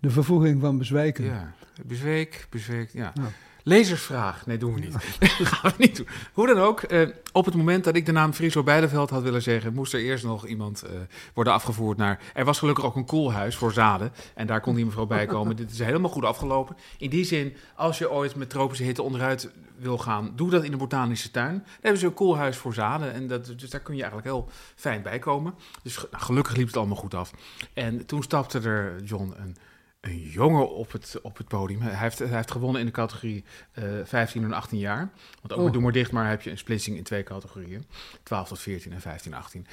[0.00, 1.24] De vervoeging van bezwijken.
[1.24, 1.52] Ja,
[1.86, 3.12] bezweek, bezweek, ja.
[3.14, 3.28] Nou.
[3.68, 4.46] Lezersvraag.
[4.46, 4.94] Nee, doen we niet.
[5.50, 6.08] gaan we niet doen.
[6.32, 9.42] Hoe dan ook, eh, op het moment dat ik de naam Friso Beideveld had willen
[9.42, 10.90] zeggen, moest er eerst nog iemand eh,
[11.34, 12.20] worden afgevoerd naar...
[12.34, 15.56] Er was gelukkig ook een koelhuis voor zaden en daar kon die mevrouw bij komen.
[15.56, 16.76] Dit is helemaal goed afgelopen.
[16.98, 20.70] In die zin, als je ooit met tropische hitte onderuit wil gaan, doe dat in
[20.70, 21.58] de botanische tuin.
[21.58, 24.48] Daar hebben ze een koelhuis voor zaden en dat, dus daar kun je eigenlijk heel
[24.74, 25.54] fijn bij komen.
[25.82, 27.30] Dus nou, gelukkig liep het allemaal goed af.
[27.74, 29.56] En toen stapte er, John, een
[30.00, 31.80] een jongen op het, op het podium.
[31.80, 35.12] Hij heeft, hij heeft gewonnen in de categorie eh 15 en 18 jaar.
[35.40, 35.64] Want ook Oh.
[35.64, 37.86] met Doe maar dicht, maar heb je een splitsing in twee categorieën.
[38.22, 39.66] 12 tot 14 en 15 18.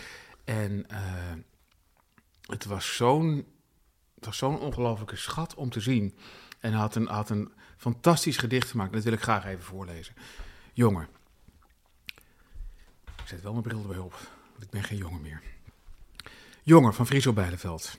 [0.44, 1.00] En eh,
[2.42, 3.46] het was zo'n
[4.30, 6.18] zo'n ongelofelijke schat om te zien.
[6.60, 8.94] En hij had een, had een fantastisch gedicht gemaakt.
[8.94, 10.16] Dat wil ik graag even voorlezen.
[10.74, 11.08] Jongen.
[13.06, 14.12] Ik zet wel mijn bril erbij op,
[14.52, 15.42] want ik ben geen jongen meer.
[16.64, 17.98] Jongen van Friso Beideveld.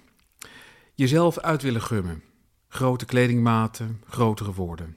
[0.99, 2.23] Jezelf uit willen gummen.
[2.69, 4.97] Grote kledingmaten, grotere woorden.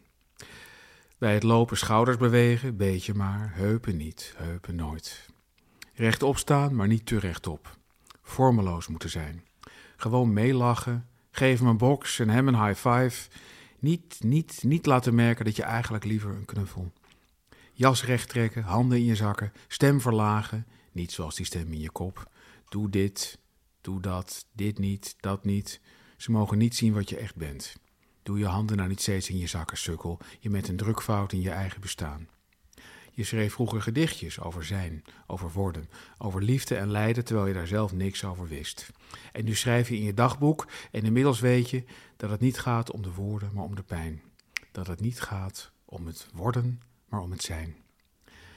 [1.18, 5.30] Bij het lopen schouders bewegen, beetje maar, heupen niet, heupen nooit.
[5.94, 7.78] Rechtop staan, maar niet te rechtop.
[8.22, 9.44] Vormeloos moeten zijn.
[9.96, 13.30] Gewoon meelachen, geef hem een box en hem een high five.
[13.80, 16.92] Niet, niet, niet laten merken dat je eigenlijk liever een knuffel.
[17.74, 20.66] Jas recht trekken, handen in je zakken, stem verlagen.
[20.92, 22.32] Niet zoals die stem in je kop.
[22.70, 23.40] Doe dit,
[23.82, 25.82] doe dat, dit niet, dat niet.
[26.18, 27.76] Ze mogen niet zien wat je echt bent.
[28.24, 30.20] Doe je handen nou niet steeds in je zakken, sukkel.
[30.40, 32.28] Je bent een drukfout in je eigen bestaan.
[33.12, 37.68] Je schreef vroeger gedichtjes over zijn, over worden, over liefde en lijden, terwijl je daar
[37.68, 38.90] zelf niks over wist.
[39.32, 41.84] En nu schrijf je in je dagboek en inmiddels weet je
[42.18, 44.22] dat het niet gaat om de woorden, maar om de pijn.
[44.72, 47.76] Dat het niet gaat om het worden, maar om het zijn.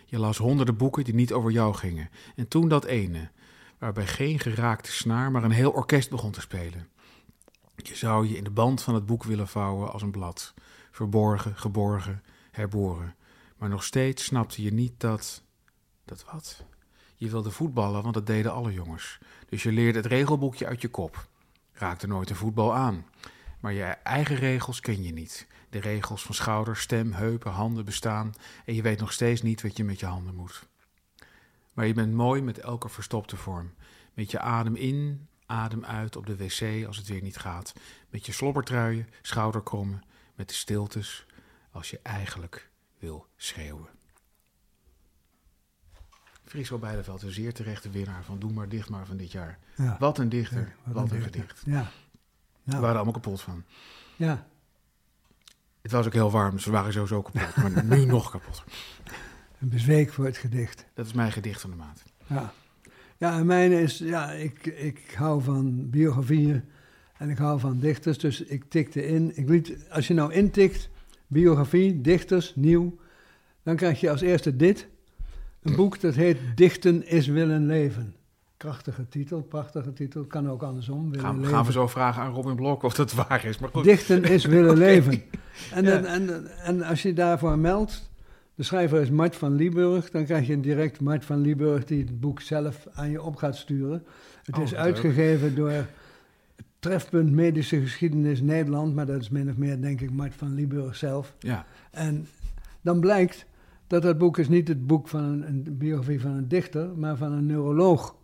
[0.06, 2.10] Je las honderden boeken die niet over jou gingen.
[2.36, 3.30] En toen dat ene,
[3.82, 6.88] waarbij geen geraakte snaar, maar een heel orkest begon te spelen.
[7.76, 10.54] Je zou je in de band van het boek willen vouwen als een blad,
[10.90, 13.16] verborgen, geborgen, herboren.
[13.56, 15.42] Maar nog steeds snapte je niet dat.
[16.04, 16.64] dat wat?
[17.16, 19.18] Je wilde voetballen, want dat deden alle jongens.
[19.48, 21.28] Dus je leerde het regelboekje uit je kop.
[21.72, 23.06] Raakte nooit een voetbal aan.
[23.60, 25.46] Maar je eigen regels ken je niet.
[25.70, 28.32] De regels van schouder, stem, heupen, handen bestaan.
[28.64, 30.70] En je weet nog steeds niet wat je met je handen moet.
[31.72, 33.74] Maar je bent mooi met elke verstopte vorm.
[34.14, 37.72] Met je adem in, adem uit op de wc als het weer niet gaat.
[38.10, 40.02] Met je slobbertruien, schouderkrommen,
[40.34, 41.26] met de stiltes
[41.70, 43.88] als je eigenlijk wil schreeuwen.
[46.44, 49.58] Friso Beideveld, een zeer terechte winnaar van Doe maar dicht maar van dit jaar.
[49.76, 49.96] Ja.
[49.98, 51.32] Wat een dichter, Ja, wat, een dichter.
[51.32, 51.62] gedicht.
[51.66, 51.90] Ja.
[52.62, 53.64] We waren allemaal kapot van.
[54.16, 54.46] ja.
[55.82, 57.56] Het was ook heel warm, dus we waren sowieso kapot.
[57.56, 58.64] Maar nu nog kapot.
[59.62, 60.86] Een bezweek voor het gedicht.
[60.94, 62.02] Dat is mijn gedicht van de maand.
[62.26, 62.52] Ja,
[63.16, 66.64] ja en mijn is, ja, ik, ik hou van biografieën
[67.18, 69.32] en ik hou van dichters, dus ik tikte in.
[69.34, 70.88] Ik liet, als je nou intikt,
[71.26, 72.96] biografie, dichters, nieuw,
[73.62, 74.86] dan krijg je als eerste dit.
[75.62, 78.14] Een boek dat heet Dichten is willen leven.
[78.56, 81.10] Krachtige titel, prachtige titel, kan ook andersom.
[81.10, 83.58] Willen Gaan, gaan we zo vragen aan Robin Blok of dat waar is.
[83.58, 83.84] Maar goed.
[83.84, 85.22] Dichten is willen leven.
[85.72, 85.90] En, Ja.
[85.90, 88.10] dan- en, en als je daarvoor meldt,
[88.54, 92.20] de schrijver is Mart van Lieburg, dan krijg je direct Mart van Lieburg die het
[92.20, 94.04] boek zelf aan je op gaat sturen.
[94.42, 95.86] Het Oh, is uitgegeven door
[96.78, 100.96] Trefpunt Medische Geschiedenis Nederland, maar dat is min of meer denk ik Mart van Lieburg
[100.96, 101.34] zelf.
[101.38, 102.26] Ja, En
[102.80, 103.46] dan blijkt
[103.86, 107.16] dat dat boek is niet het boek van een, een biografie van een dichter, maar
[107.16, 108.16] van een neuroloog.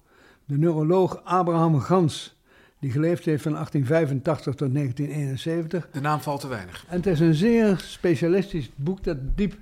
[0.44, 2.36] De neuroloog Abraham Gans,
[2.80, 5.88] die geleefd heeft van 1885 tot 1971.
[5.92, 6.84] de naam valt te weinig.
[6.88, 9.56] En het is een zeer specialistisch boek dat diep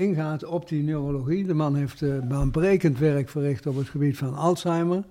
[0.00, 1.46] ingaat op die neurologie.
[1.46, 5.04] De man heeft eh, baanbrekend werk verricht op het gebied van Alzheimer.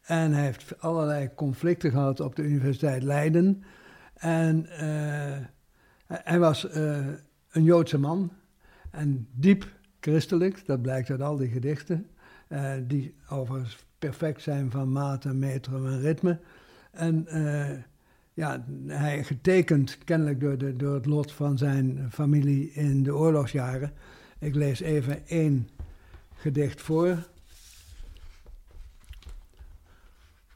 [0.00, 3.62] En hij heeft allerlei conflicten gehad op de Universiteit Leiden.
[4.14, 5.38] En eh,
[6.06, 7.06] hij was eh,
[7.50, 8.32] een Joodse man
[8.90, 9.66] en diep
[10.00, 12.06] christelijk, dat blijkt uit al die gedichten.
[12.48, 16.38] eh, die overigens perfect zijn van maten, metrum en ritme.
[16.90, 17.26] En
[18.34, 23.92] ja, hij getekend kennelijk door, de, door het lot van zijn familie in de oorlogsjaren.
[24.40, 25.68] Ik lees even één
[26.34, 27.16] gedicht voor.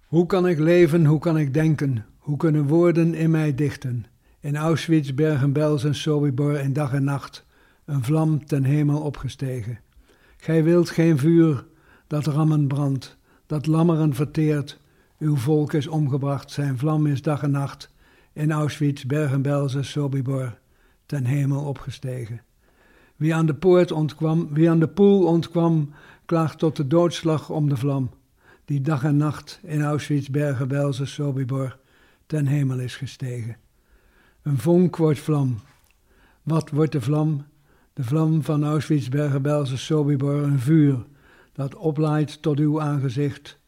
[0.06, 2.06] Hoe kan ik leven, hoe kan ik denken?
[2.18, 4.06] Hoe kunnen woorden in mij dichten?
[4.40, 7.44] In Auschwitz, Bergen-Belsen, en Sobibor in dag en nacht,
[7.84, 9.80] een vlam ten hemel opgestegen.
[10.36, 11.66] Gij wilt geen vuur
[12.06, 13.16] dat rammen brandt,
[13.46, 14.80] dat lammeren verteert.
[15.18, 17.90] Uw volk is omgebracht, zijn vlam is dag en nacht,
[18.32, 20.58] in Auschwitz, Bergen-Belsen, Sobibor,
[21.06, 22.40] ten hemel opgestegen.
[23.16, 25.90] Wie aan de poort ontkwam, wie aan de poel ontkwam,
[26.24, 28.10] klaagt tot de doodslag om de vlam,
[28.64, 31.78] die dag en nacht in Auschwitz, Bergen-Belsen, Sobibor,
[32.26, 33.56] ten hemel is gestegen.
[34.42, 35.58] Een vonk wordt vlam.
[36.42, 37.44] Wat wordt de vlam?
[37.92, 41.04] De vlam van Auschwitz, Bergen-Belsen, Sobibor, een vuur
[41.52, 43.58] dat oplaait tot uw aangezicht,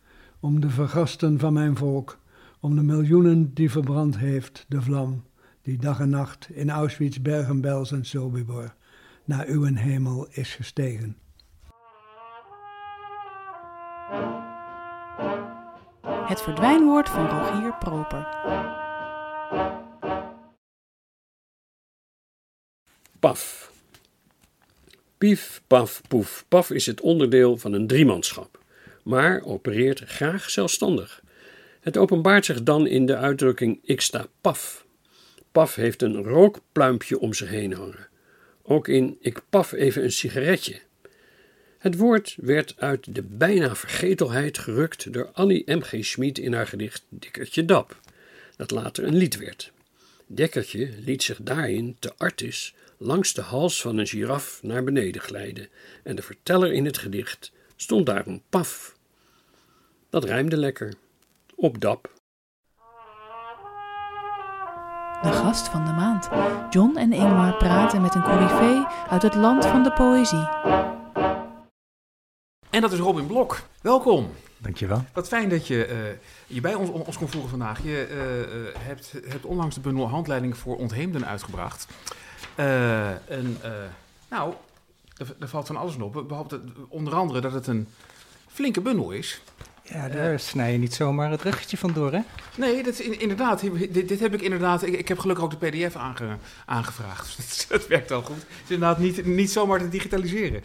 [0.41, 2.19] om de vergasten van mijn volk,
[2.61, 5.23] om de miljoenen die verbrand heeft, de vlam,
[5.63, 8.75] die dag en nacht in Auschwitz, Bergen-Belsen, Sobibor,
[9.27, 11.17] naar uw hemel is gestegen.
[16.27, 18.29] Het verdwijnwoord van Rogier Proper.
[23.19, 23.73] PAF.
[25.19, 26.45] Pief, paf, poef.
[26.49, 28.59] PAF is het onderdeel van een driemanschap,
[29.03, 31.23] maar opereert graag zelfstandig.
[31.81, 34.87] Het openbaart zich dan in de uitdrukking ik sta paf.
[35.53, 38.09] Paf heeft een rookpluimpje om zich heen hangen.
[38.69, 40.81] Ook in ik paf even een sigaretje.
[41.79, 46.05] Het woord werd uit de bijna vergetelheid gerukt door Annie M.G.
[46.05, 48.01] Schmid in haar gedicht Dikkertje Dap,
[48.57, 49.73] dat later een lied werd.
[50.27, 55.69] Dekkertje liet zich daarin te artis langs de hals van een giraf naar beneden glijden
[56.03, 58.97] en de verteller in het gedicht stond daarom paf.
[60.11, 60.95] Dat rijmde lekker.
[61.55, 62.16] Op dap.
[65.23, 66.29] De gast van de maand.
[66.71, 70.49] John en Ingmar praten met een coryfee uit het land van de poëzie.
[72.71, 73.61] En dat is Robin Blok.
[73.81, 74.31] Welkom.
[74.59, 75.05] Dankjewel.
[75.13, 75.97] Wat fijn dat je eh,
[76.47, 77.83] je bij ons, ons kon voegen vandaag.
[77.83, 81.87] Je eh, eh, hebt, hebt onlangs de bundel Handleiding voor Ontheemden uitgebracht.
[82.55, 83.71] Eh, en eh,
[84.31, 84.55] nou,
[85.17, 86.25] er, er valt van alles op.
[86.29, 87.89] Behalve onder andere dat het een
[88.49, 89.41] flinke bundel is.
[89.89, 92.21] Ja, daar snij je niet zomaar het ruggetje van door, hè?
[92.57, 93.61] Nee, dat inderdaad.
[93.91, 94.83] Dit, dit heb ik inderdaad.
[94.83, 97.37] Ik, ik heb gelukkig ook de PDF aange, aangevraagd.
[97.37, 98.37] Dus dat, werkt al goed.
[98.37, 100.63] Het is inderdaad niet, niet zomaar te digitaliseren.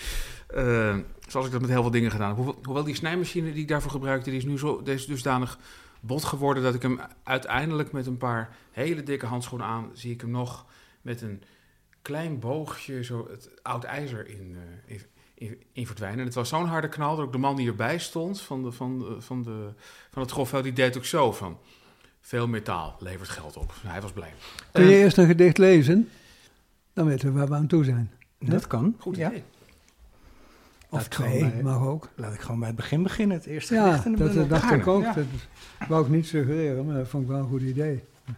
[0.48, 0.96] Eh,
[1.28, 2.36] zoals ik dat met heel veel dingen gedaan heb.
[2.36, 5.60] Hoewel, hoewel die snijmachine die ik daarvoor gebruikte, die is nu zo, die is dusdanig
[6.00, 10.22] bot geworden dat ik hem uiteindelijk met een paar hele dikke handschoenen aan, zie ik
[10.22, 10.66] hem nog
[11.02, 11.44] met een
[12.02, 15.02] klein boogje zo het oud ijzer in, eh, in,
[15.74, 16.20] in, verdwijnen.
[16.20, 18.72] En het was zo'n harde knal dat ook de man die erbij stond van, de,
[18.72, 19.68] van, de, van, de,
[20.12, 21.58] van het grofveld, die deed ook zo van...
[22.24, 23.74] Veel metaal levert geld op.
[23.86, 24.34] Hij was blij.
[24.72, 26.10] Kun je Eh, eerst een gedicht lezen?
[26.94, 28.12] Dan weten we waar we aan toe zijn.
[28.40, 28.96] Dat kan.
[29.00, 29.30] Goed ja.
[29.30, 29.44] idee.
[30.90, 32.10] Of twee, bij- mag ook.
[32.16, 33.38] Laat ik gewoon bij het begin beginnen.
[33.38, 34.48] Het eerste Ja, gedicht in de dat, bundel.
[34.48, 35.04] dat dacht ik ook.
[35.04, 35.14] ja.
[35.14, 38.04] Dat wou ik niet suggereren, maar dat vond ik wel een goed idee.
[38.26, 38.36] Het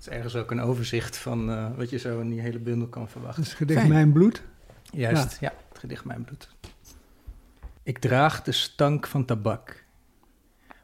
[0.00, 3.08] is ergens ook een overzicht van eh, wat je zo in die hele bundel kan
[3.08, 3.36] verwachten.
[3.42, 3.92] Dat is het gedicht Fijn.
[3.92, 4.42] Mijn Bloed.
[4.96, 5.52] Juist, ja.
[5.68, 6.48] het gedicht Mijn Bloed.
[7.82, 9.84] Ik draag de stank van tabak.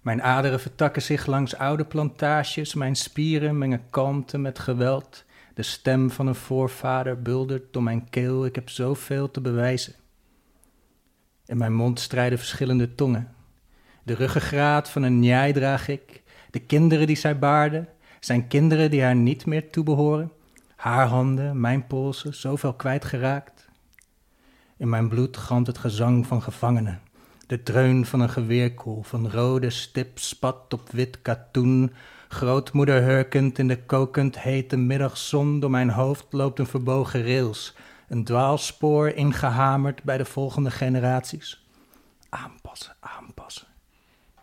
[0.00, 5.24] Mijn aderen vertakken zich langs oude plantages, mijn spieren mengen kalmte met geweld.
[5.54, 8.44] De stem van een voorvader buldert door mijn keel.
[8.44, 9.94] Ik heb zoveel te bewijzen.
[11.46, 13.34] In mijn mond strijden verschillende tongen.
[14.02, 16.22] De ruggengraat van een njai draag ik.
[16.50, 17.88] De kinderen die zij baarde,
[18.20, 20.32] zijn kinderen die haar niet meer toebehoren.
[20.76, 23.61] Haar handen, mijn polsen, zoveel kwijtgeraakt.
[24.82, 27.00] In mijn bloed galmt het gezang van gevangenen.
[27.46, 31.92] De dreun van een geweerkoel, van rode stip spat op wit katoen.
[32.28, 35.60] Grootmoeder hurkend in de kokend hete middagzon.
[35.60, 37.74] Door mijn hoofd loopt een verbogen rails.
[38.08, 41.66] Een dwaalspoor ingehamerd bij de volgende generaties.
[42.28, 43.66] Aanpassen, aanpassen.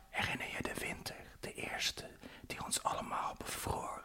[0.10, 2.04] Herinner je de winter, de eerste,
[2.47, 4.04] die ons allemaal bevroor?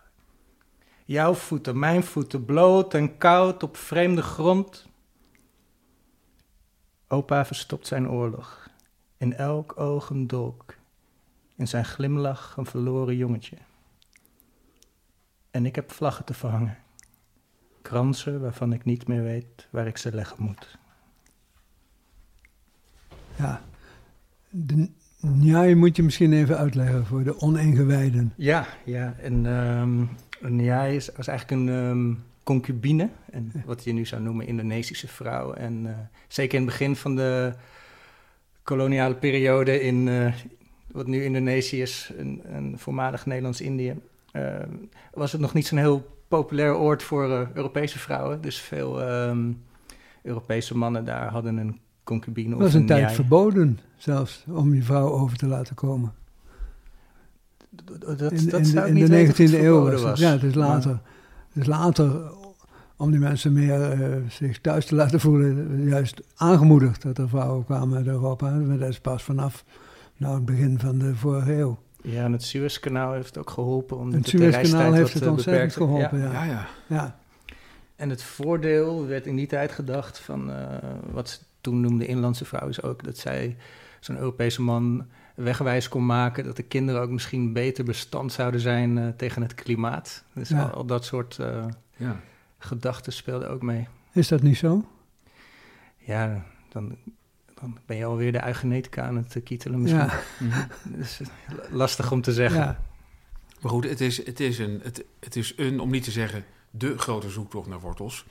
[1.05, 4.93] Jouw voeten, mijn voeten, bloot en koud op vreemde grond.
[7.09, 8.71] Opa verstopt zijn oorlog.
[9.17, 10.75] In elk oog een dolk.
[11.57, 13.57] In zijn glimlach een verloren jongetje.
[15.51, 16.79] En ik heb vlaggen te verhangen.
[17.83, 20.79] Kransen waarvan ik niet meer weet waar ik ze leggen moet.
[23.37, 23.63] Ja,
[24.51, 24.91] de
[25.21, 28.33] njai moet je misschien even uitleggen voor de oningewijden.
[28.37, 29.15] Ja, ja.
[29.19, 30.09] En um,
[30.41, 33.09] een njai is, was eigenlijk een um, concubine.
[33.31, 35.53] En wat je nu zou noemen Indonesische vrouw.
[35.53, 35.91] En uh,
[36.29, 37.53] zeker in het begin van de
[38.63, 40.33] koloniale periode in uh,
[40.93, 43.95] wat nu Indonesië is, een, een voormalig Nederlands-Indië,
[44.33, 44.57] uh,
[45.13, 48.41] was het nog niet zo'n heel populair oord voor Europese vrouwen.
[48.41, 49.63] Dus veel um,
[50.23, 52.51] Europese mannen daar hadden een concubine.
[52.51, 56.13] Het was een, een tijd verboden zelfs om je vrouw over te laten komen.
[57.71, 60.21] Dat, dat, in, dat in, zou in niet de 19e weten of eeuw was.
[60.21, 60.91] Ja, het is later.
[60.91, 61.14] Ja.
[61.55, 62.33] Is later
[62.97, 67.65] om die mensen meer eh, zich thuis te laten voelen, juist aangemoedigd dat er vrouwen
[67.65, 68.51] kwamen uit Europa.
[68.51, 69.65] Maar dat is pas vanaf
[70.17, 71.79] nou, het begin van de vorige eeuw.
[72.03, 73.97] Ja, en het Suezkanaal heeft ook geholpen.
[73.97, 75.79] Omdat Het de reistijd heeft het eh, ontzettend beperkte.
[75.79, 76.33] geholpen, Ja.
[76.33, 76.45] ja.
[76.45, 76.67] Ja, ja.
[76.87, 77.19] ja.
[77.97, 80.67] En het voordeel werd in die tijd gedacht van eh,
[81.13, 83.57] wat ze toen noemden inlandse vrouw is ook dat zij
[84.01, 86.45] zo'n Europese man wegwijs kon maken.
[86.45, 90.25] Dat de kinderen ook misschien beter bestand zouden zijn eh, tegen het klimaat.
[90.35, 90.63] Dus Ja.
[90.63, 91.67] al, al dat soort eh,
[91.97, 92.21] ja.
[92.59, 93.89] gedachten speelden ook mee.
[94.13, 94.85] Is dat niet zo?
[95.97, 96.97] Ja, dan,
[97.55, 100.11] dan ben je alweer de eugenetica aan het eh, kietelen misschien.
[100.51, 100.69] Ja.
[100.97, 101.27] Dus, eh,
[101.71, 102.61] lastig om te zeggen.
[102.61, 102.81] ja.
[103.61, 106.45] Maar goed, het is, het, is een, het, het is een, om niet te zeggen,
[106.71, 108.27] de grote zoektocht naar wortels.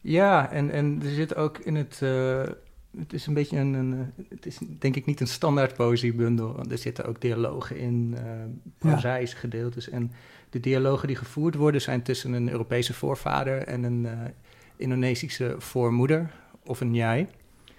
[0.00, 2.02] Ja, en, en er zit ook in het.
[2.02, 2.42] eh,
[2.98, 3.92] het is een beetje een, een.
[3.92, 6.52] eh, Het is denk ik niet een standaard poëziebundel.
[6.52, 8.22] Want er zitten ook dialogen in, eh
[8.78, 9.88] prozaïsche gedeeltes.
[9.88, 10.12] En
[10.50, 14.18] de dialogen die gevoerd worden zijn tussen een Europese voorvader en een eh,
[14.76, 16.30] Indonesische voormoeder
[16.64, 17.26] of een njai.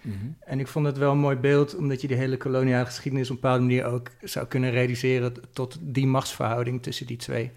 [0.02, 0.16] Mhm.
[0.40, 3.36] En ik vond het wel een mooi beeld, omdat je die hele koloniale geschiedenis op
[3.36, 7.52] een bepaalde manier ook zou kunnen reduceren tot die machtsverhouding tussen die twee.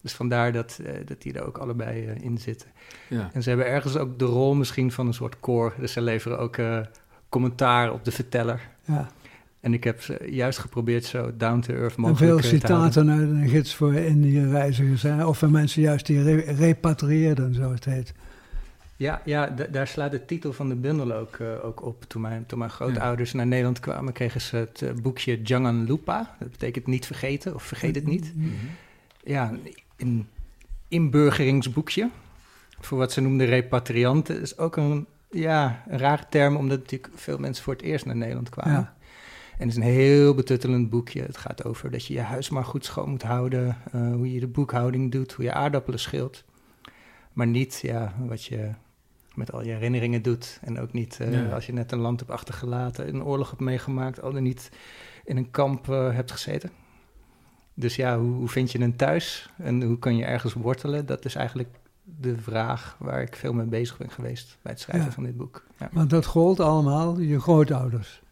[0.00, 2.68] Dus vandaar dat, eh, dat die er ook allebei eh, in zitten.
[3.08, 3.30] Ja.
[3.32, 5.74] En ze hebben ergens ook de rol misschien van een soort koor.
[5.78, 6.78] Dus ze leveren ook eh,
[7.28, 8.68] commentaar op de verteller.
[8.84, 9.08] ja.
[9.60, 12.92] En ik heb ze juist geprobeerd zo down to earth En mogelijk veel te houden.
[12.92, 15.04] citaten uit een gids voor Indië-reizigers.
[15.26, 18.12] Of van mensen juist die re repatrieerden, zo het heet.
[18.96, 22.04] Ja, ja da- daar slaat de titel van de bundel ook, eh, ook op.
[22.04, 26.36] Toen mijn, toen mijn grootouders naar Nederland kwamen, kregen ze het boekje Jangan Lupa.
[26.38, 28.32] Dat betekent niet vergeten of vergeet het niet.
[28.36, 28.48] Mhm.
[29.24, 29.52] Ja,
[30.00, 30.28] een
[30.88, 32.10] inburgeringsboekje.
[32.80, 34.40] Voor wat ze noemden repatrianten.
[34.40, 38.16] is ook een, ja, een rare term, omdat natuurlijk veel mensen voor het eerst naar
[38.16, 38.72] Nederland kwamen.
[38.72, 38.94] Ja.
[39.58, 41.22] En het is een heel betuttelend boekje.
[41.22, 43.76] Het gaat over dat je je huis maar goed schoon moet houden.
[43.92, 46.44] eh, hoe je de boekhouding doet, hoe je aardappelen schilt.
[47.32, 48.70] Maar niet ja, wat je
[49.34, 50.58] met al je herinneringen doet.
[50.62, 51.48] En ook niet eh, Ja.
[51.54, 54.70] als je net een land hebt achtergelaten, een oorlog hebt meegemaakt, al dan niet
[55.24, 56.70] in een kamp eh, hebt gezeten.
[57.80, 61.06] Dus ja, hoe, hoe vind je een thuis en hoe kan je ergens wortelen?
[61.06, 61.68] Dat is eigenlijk
[62.20, 65.12] de vraag waar ik veel mee bezig ben geweest bij het schrijven Ja.
[65.12, 65.64] van dit boek.
[65.78, 65.88] Ja.
[65.92, 68.22] Want dat gold allemaal je grootouders.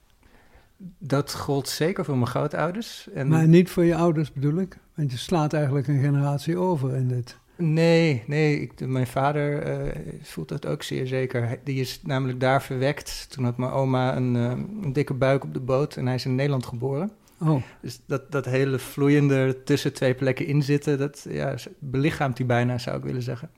[0.98, 3.08] Dat gold zeker voor mijn grootouders.
[3.14, 4.78] En Maar niet voor je ouders bedoel ik.
[4.94, 7.36] Want je slaat eigenlijk een generatie over in dit.
[7.56, 8.60] Nee, nee.
[8.60, 11.58] Ik, mijn vader eh, voelt dat ook zeer zeker.
[11.64, 13.26] Die is namelijk daar verwekt.
[13.30, 14.42] Toen had mijn oma een, eh,
[14.82, 17.10] een dikke buik op de boot en hij is in Nederland geboren.
[17.40, 22.78] Oh, Dus dat, dat hele vloeiende tussen twee plekken inzitten, dat ja, belichaamt hij bijna,
[22.78, 23.50] zou ik willen zeggen.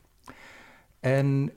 [1.01, 1.53] En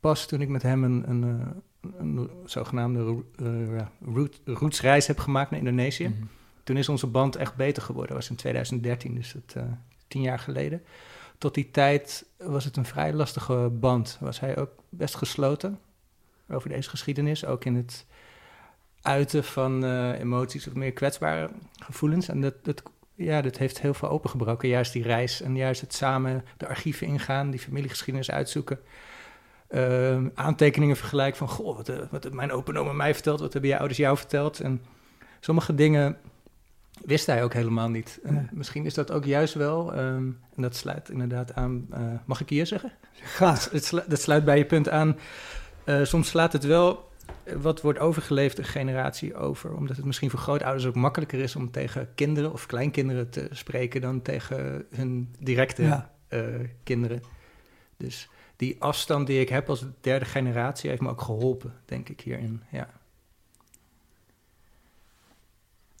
[0.00, 3.82] pas toen ik met hem een, een, eh, een zogenaamde ro- eh,
[4.14, 6.22] route- heb gemaakt naar Indonesië, Mhm.
[6.64, 8.08] toen is onze band echt beter geworden.
[8.10, 9.70] Dat was in 2013, dus dat eh,
[10.08, 10.82] tien jaar geleden.
[11.38, 14.16] Tot die tijd was het een vrij lastige band.
[14.20, 15.78] Was hij ook best gesloten
[16.48, 17.44] over deze geschiedenis.
[17.44, 18.06] Ook in het
[19.06, 22.28] uiten van eh, emoties of meer kwetsbare gevoelens.
[22.28, 22.82] En dat, dat
[23.14, 24.68] ja, dat heeft heel veel opengebroken.
[24.68, 28.78] Juist die reis en juist het samen de archieven ingaan, die familiegeschiedenis uitzoeken.
[29.68, 33.40] Ehm, aantekeningen vergelijken van, goh, wat, eh, wat heeft mijn opa en oma mij verteld,
[33.40, 34.60] wat hebben je ouders jou verteld?
[34.60, 34.82] En
[35.40, 36.16] sommige dingen
[37.04, 38.20] wist hij ook helemaal niet.
[38.24, 38.48] Ja.
[38.52, 42.48] Misschien is dat ook juist wel, ehm, en dat sluit inderdaad aan, eh, mag ik
[42.48, 42.92] hier zeggen?
[43.12, 43.70] Gaat.
[44.08, 45.16] Dat sluit bij je punt aan.
[46.02, 47.05] Soms slaat het wel
[47.56, 49.74] wat wordt overgeleefd een generatie over.
[49.74, 54.00] Omdat het misschien voor grootouders ook makkelijker is om tegen kinderen of kleinkinderen te spreken
[54.00, 56.12] dan tegen hun directe Ja.
[56.28, 56.44] eh,
[56.82, 57.22] kinderen.
[57.96, 62.20] Dus die afstand die ik heb als derde generatie heeft me ook geholpen, denk ik
[62.20, 62.62] hierin.
[62.70, 62.88] Ja,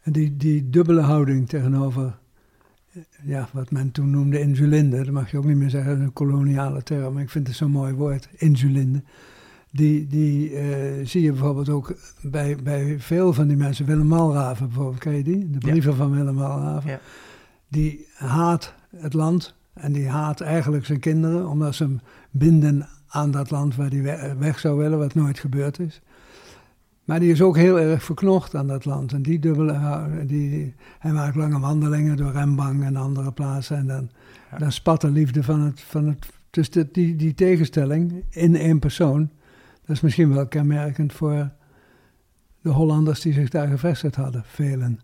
[0.02, 2.18] En die, die dubbele houding tegenover
[3.22, 6.04] ja, wat men toen noemde insulinde, dat mag je ook niet meer zeggen, dat is
[6.06, 9.02] een koloniale term, maar ik vind het zo'n mooi woord, insulinde.
[9.76, 13.86] Die, die eh, zie je bijvoorbeeld ook bij, bij veel van die mensen.
[13.86, 15.50] Willem Malraven bijvoorbeeld, ken je die?
[15.50, 16.90] De brieven van Willem Malraven.
[16.90, 17.00] Ja.
[17.68, 22.00] Die haat het land en die haat eigenlijk zijn kinderen, omdat ze hem
[22.30, 26.00] binden aan dat land waar hij we- weg zou willen, wat nooit gebeurd is.
[27.04, 29.12] Maar die is ook heel erg verknocht aan dat land.
[29.12, 33.76] En die dubbele, hou- die, die- hij maakt lange wandelingen door Rembang en andere plaatsen.
[33.76, 34.10] En dan,
[34.50, 34.58] Ja.
[34.58, 35.80] dan spat de liefde van het.
[35.80, 39.30] Van het dus de, die, die tegenstelling in één persoon,
[39.86, 41.50] dat is misschien wel kenmerkend voor
[42.60, 45.00] de Hollanders die zich daar gevestigd hadden, velen.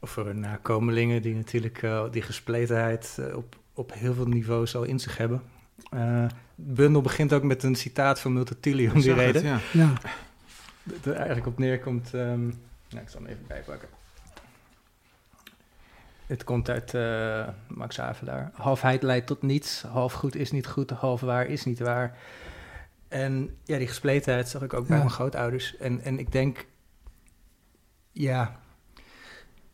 [0.00, 4.76] Of voor hun nakomelingen die natuurlijk eh, die gespletenheid eh, op, op heel veel niveaus
[4.76, 5.42] al in zich hebben.
[5.90, 9.42] Eh, de bundel begint ook met een citaat van Multatuli om die Zag het, reden.
[9.42, 9.58] ja.
[9.72, 9.92] Ja,
[10.82, 12.14] dat er eigenlijk op neerkomt.
[12.14, 12.46] ehm,
[12.90, 13.88] nou, ik zal hem even bijpakken.
[16.26, 18.50] Het komt uit eh, Max Havelaar.
[18.54, 22.16] Halfheid leidt tot niets, half goed is niet goed, half waar is niet waar.
[23.08, 25.02] En ja, die gespletenheid zag ik ook bij Ja.
[25.02, 25.76] mijn grootouders.
[25.76, 26.66] En, en ik denk,
[28.12, 28.60] ja,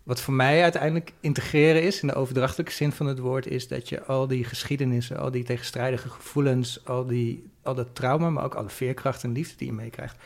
[0.03, 3.89] wat voor mij uiteindelijk integreren is, in de overdrachtelijke zin van het woord, is dat
[3.89, 8.55] je al die geschiedenissen, al die tegenstrijdige gevoelens, al, die, al dat trauma, maar ook
[8.55, 10.17] alle veerkracht en liefde die je meekrijgt,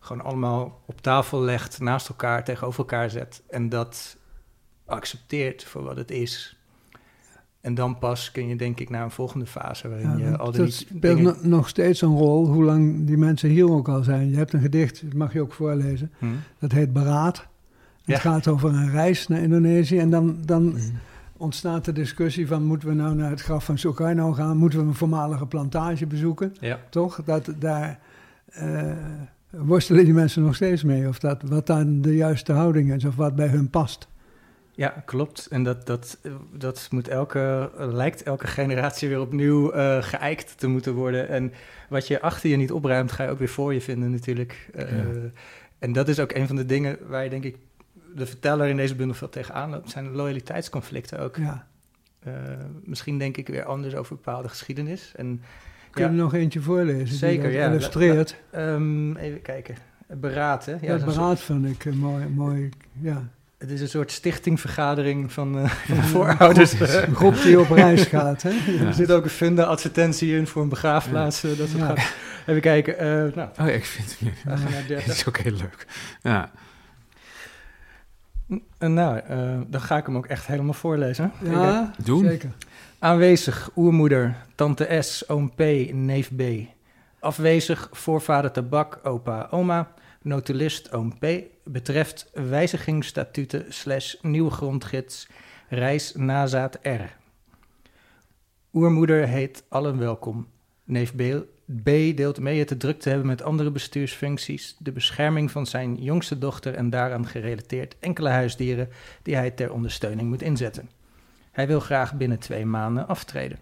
[0.00, 4.16] gewoon allemaal op tafel legt, naast elkaar, tegenover elkaar zet en dat
[4.86, 6.57] accepteert voor wat het is.
[7.60, 10.38] En dan pas kun je denk ik naar een volgende fase waarin ja, je dat,
[10.38, 11.22] al dat die speelt dingen...
[11.24, 14.30] no- nog steeds een rol, hoe lang die mensen hier ook al zijn.
[14.30, 16.26] Je hebt een gedicht, dat mag je ook voorlezen, Hm?
[16.58, 17.46] dat heet Beraad.
[18.04, 20.78] Het gaat over een reis naar Indonesië en dan, dan Mhm.
[21.36, 24.84] ontstaat de discussie van moeten we nou naar het graf van Sukarno gaan, moeten we
[24.86, 26.78] een voormalige plantage bezoeken, Ja.
[26.90, 27.20] toch?
[27.24, 27.98] Dat, daar
[28.48, 28.92] eh,
[29.50, 33.16] worstelen die mensen nog steeds mee, of dat, wat dan de juiste houding is, of
[33.16, 34.08] wat bij hun past.
[34.78, 35.46] Ja, klopt.
[35.50, 36.18] En dat, dat,
[36.52, 41.28] dat moet elke, lijkt elke generatie weer opnieuw eh geëikt te moeten worden.
[41.28, 41.52] En
[41.88, 44.68] wat je achter je niet opruimt, ga je ook weer voor je vinden natuurlijk.
[44.74, 45.04] Eh, Ja.
[45.78, 47.56] En dat is ook een van de dingen waar je denk ik
[48.14, 51.36] de verteller in deze bundel veel tegenaan loopt, zijn loyaliteitsconflicten ook.
[51.36, 51.66] Ja.
[52.18, 52.32] Eh,
[52.84, 55.12] misschien denk ik weer anders over bepaalde geschiedenis.
[55.16, 55.42] En
[55.90, 56.14] Kun je Ja.
[56.16, 57.16] er nog eentje voorlezen?
[57.16, 57.68] Zeker, dat ja.
[57.68, 58.36] illustreert.
[58.50, 59.74] ehm, even kijken.
[60.06, 60.76] Beraad, hè?
[60.80, 62.68] Ja, zo'n beraad vind ik mooi, mooi,
[63.00, 63.28] ja.
[63.58, 66.80] Het is een soort stichtingvergadering van, eh, van de voorouders.
[66.80, 68.48] Een groep die op reis gaat, hè?
[68.50, 68.86] Ja.
[68.86, 71.44] Er zit ook een funda-advertentie in voor een begraafplaats.
[71.44, 71.86] eh, dat soort Ja.
[71.86, 72.12] gaat.
[72.46, 72.98] Even kijken.
[72.98, 75.06] eh, nou, Oh ja, ik vind het pagina Het 30.
[75.14, 75.86] is ook heel leuk.
[76.22, 76.50] Ja.
[78.78, 81.32] Nou, eh, dan ga ik hem ook echt helemaal voorlezen.
[81.42, 82.24] Ja, Doen.
[82.24, 82.50] zeker.
[82.98, 85.58] Aanwezig, oermoeder, tante S, oom P,
[85.92, 86.42] neef B.
[87.20, 89.88] Afwezig, voorvader tabak, opa, oma.
[90.28, 91.26] Notulist, oom P.
[91.64, 95.28] Betreft wijziging statuten slash nieuwe grondgids,
[95.68, 97.16] reis nazaat R.
[98.72, 100.46] Oermoeder heet allen welkom.
[100.84, 101.22] Neef B,
[101.82, 101.84] B
[102.16, 106.38] deelt mee het te druk te hebben met andere bestuursfuncties, de bescherming van zijn jongste
[106.38, 108.88] dochter en daaraan gerelateerd enkele huisdieren
[109.22, 110.90] die hij ter ondersteuning moet inzetten.
[111.50, 113.58] Hij wil graag binnen twee maanden aftreden.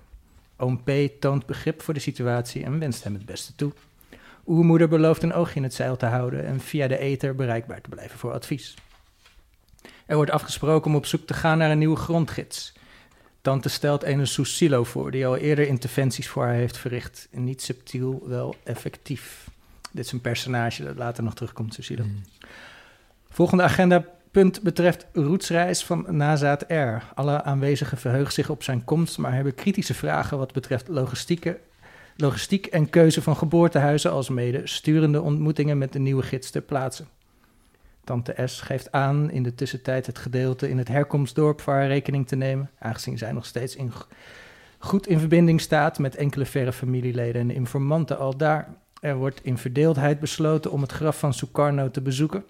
[0.57, 0.91] Oom P
[1.21, 3.73] toont begrip voor de situatie en wenst hem het beste toe.
[4.47, 7.88] Oermoeder belooft een oogje in het zeil te houden en via de ether bereikbaar te
[7.88, 8.74] blijven voor advies.
[10.07, 12.72] Er wordt afgesproken om op zoek te gaan naar een nieuwe grondgids.
[13.40, 17.28] Tante stelt een Susilo voor, die al eerder interventies voor haar heeft verricht.
[17.30, 19.49] Niet subtiel, wel effectief.
[19.92, 22.05] Dit is een personage dat later nog terugkomt, Susilo.
[22.05, 22.22] Mm.
[23.30, 27.03] Volgende agendapunt betreft roetsreis van Nazaat R.
[27.14, 31.59] Alle aanwezigen verheugen zich op zijn komst, maar hebben kritische vragen wat betreft logistieke,
[32.17, 37.05] logistiek en keuze van geboortehuizen, als mede sturende ontmoetingen met de nieuwe gids ter plaatse.
[38.05, 42.37] Tante S geeft aan in de tussentijd het gedeelte in het herkomstdorp voor rekening te
[42.37, 43.93] nemen, aangezien zij nog steeds in,
[44.79, 48.69] goed in verbinding staat met enkele verre familieleden en informanten al daar.
[49.01, 52.45] Er wordt in verdeeldheid besloten om het graf van Sukarno te bezoeken.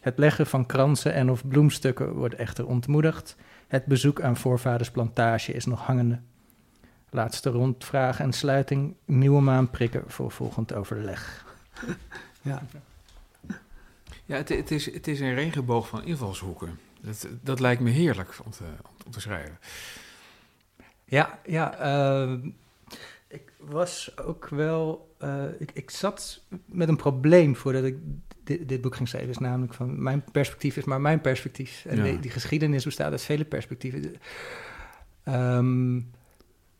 [0.00, 3.36] Het leggen van kransen en of bloemstukken wordt echter ontmoedigd.
[3.68, 6.18] Het bezoek aan voorvaders plantage is nog hangende.
[7.10, 8.94] Laatste rondvraag en sluiting.
[9.04, 11.44] Nieuwe maan prikken voor volgend overleg.
[12.42, 12.62] Ja.
[14.24, 16.78] Ja, het, het, is, het is een regenboog van invalshoeken.
[17.00, 18.64] Dat, dat lijkt me heerlijk om te,
[19.06, 19.58] om te schrijven.
[21.04, 21.74] Ja, ja.
[21.78, 22.48] ehm,
[23.28, 25.14] ik was ook wel.
[25.18, 27.96] eh, ik, ik zat met een probleem voordat ik
[28.44, 29.30] dit, dit boek ging schrijven.
[29.30, 31.84] Is namelijk van mijn perspectief is maar mijn perspectief.
[31.84, 32.02] En Ja.
[32.02, 34.14] die, die geschiedenis bestaat uit vele perspectieven.
[35.22, 36.00] Ehm,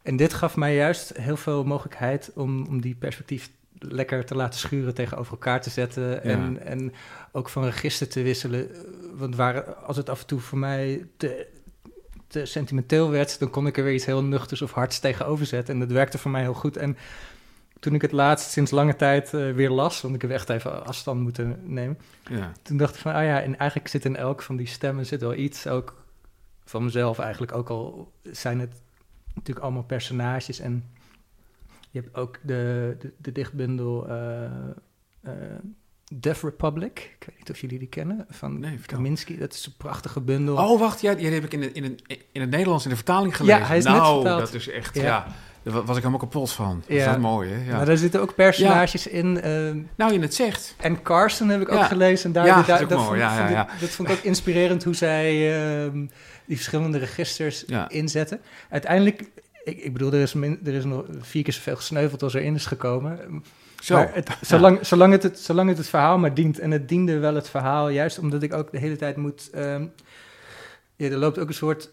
[0.02, 4.60] en dit gaf mij juist heel veel mogelijkheid om, om die perspectief lekker te laten
[4.60, 6.22] schuren, tegenover elkaar te zetten.
[6.22, 6.92] En, en
[7.32, 8.70] ook van register te wisselen.
[9.14, 11.46] Want waar, als het af en toe voor mij te,
[12.26, 15.74] te sentimenteel werd, dan kon ik er weer iets heel nuchters of hards tegenover zetten.
[15.74, 16.76] En dat werkte voor mij heel goed.
[16.76, 16.96] En
[17.80, 20.86] toen ik het laatst sinds lange tijd eh, weer las, want ik heb echt even
[20.86, 21.98] afstand moeten nemen.
[22.30, 22.52] Ja.
[22.62, 25.20] Toen dacht ik van, ah ja, en eigenlijk zit in elk van die stemmen zit
[25.20, 25.94] wel iets, ook
[26.64, 28.72] van mezelf eigenlijk, ook al zijn het
[29.38, 30.60] natuurlijk allemaal personages.
[30.60, 30.84] En
[31.90, 34.44] je hebt ook de, de, de dichtbundel eh,
[35.20, 35.32] eh,
[36.14, 38.78] Death Republic, ik weet niet of jullie die kennen, van Nee.
[38.86, 39.38] Kaminski.
[39.38, 40.56] Dat is een prachtige bundel.
[40.56, 41.00] Oh, wacht.
[41.00, 43.66] Ja, die heb ik in, het- in, het- in het Nederlands in de vertaling gelezen.
[43.66, 44.40] hij is net nou, vertaald.
[44.40, 45.02] dat is echt, Ja.
[45.02, 45.26] ja.
[45.62, 46.80] Daar wa- was ik helemaal kapot van.
[46.86, 47.10] Dat is Ja.
[47.10, 47.70] dat mooi, hè?
[47.70, 47.76] Ja.
[47.76, 49.40] Maar daar zitten ook personages in.
[49.40, 49.52] eh,
[49.96, 50.74] Nou, je het zegt.
[50.78, 52.26] En Carson heb ik ook gelezen.
[52.26, 53.04] En daar, Ja, dat is dat, mooi.
[53.06, 56.06] vond, Ja, ja, vond ik- dat vond ik ook inspirerend hoe zij ehm,
[56.46, 58.40] die verschillende registers inzetten.
[58.70, 59.20] Uiteindelijk,
[59.64, 62.54] ik, ik bedoel, er is, min, er is nog vier keer zoveel gesneuveld als erin
[62.54, 63.42] is gekomen.
[63.82, 63.94] Zo.
[63.94, 66.58] Maar het, zolang, zolang, het het, zolang het het verhaal maar dient.
[66.58, 69.50] En het diende wel het verhaal, juist omdat ik ook de hele tijd moet...
[69.52, 69.84] ehm,
[70.96, 71.90] ja, er loopt ook een soort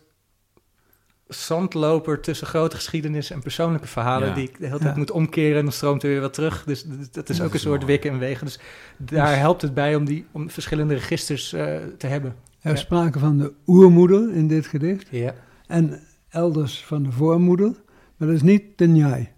[1.28, 4.28] zandloper tussen grote geschiedenis en persoonlijke verhalen...
[4.28, 4.34] Ja.
[4.34, 4.98] die ik de hele tijd Ja.
[5.00, 6.64] moet omkeren en dan stroomt er weer wat terug.
[6.64, 8.46] Dus dat- is Dat ook een soort wikken en wegen.
[8.46, 8.60] Dus
[8.98, 12.36] daar helpt het bij om, die, om verschillende registers eh, te hebben.
[12.62, 12.86] Er is Ja.
[12.86, 15.34] sprake van de oermoeder in dit gedicht Ja,
[15.68, 16.00] en
[16.30, 17.72] elders van de voormoeder,
[18.18, 19.30] maar dat is niet de njai.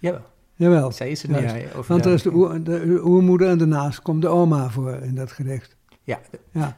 [0.00, 0.24] jawel.
[0.58, 1.40] Jawel, Zij is het niet.
[1.40, 1.54] Juist.
[1.54, 4.70] ja, over want er is de, de, oer, de oermoeder en daarnaast komt de oma
[4.70, 5.76] voor in dat gedicht.
[6.02, 6.76] ja, de, Ja,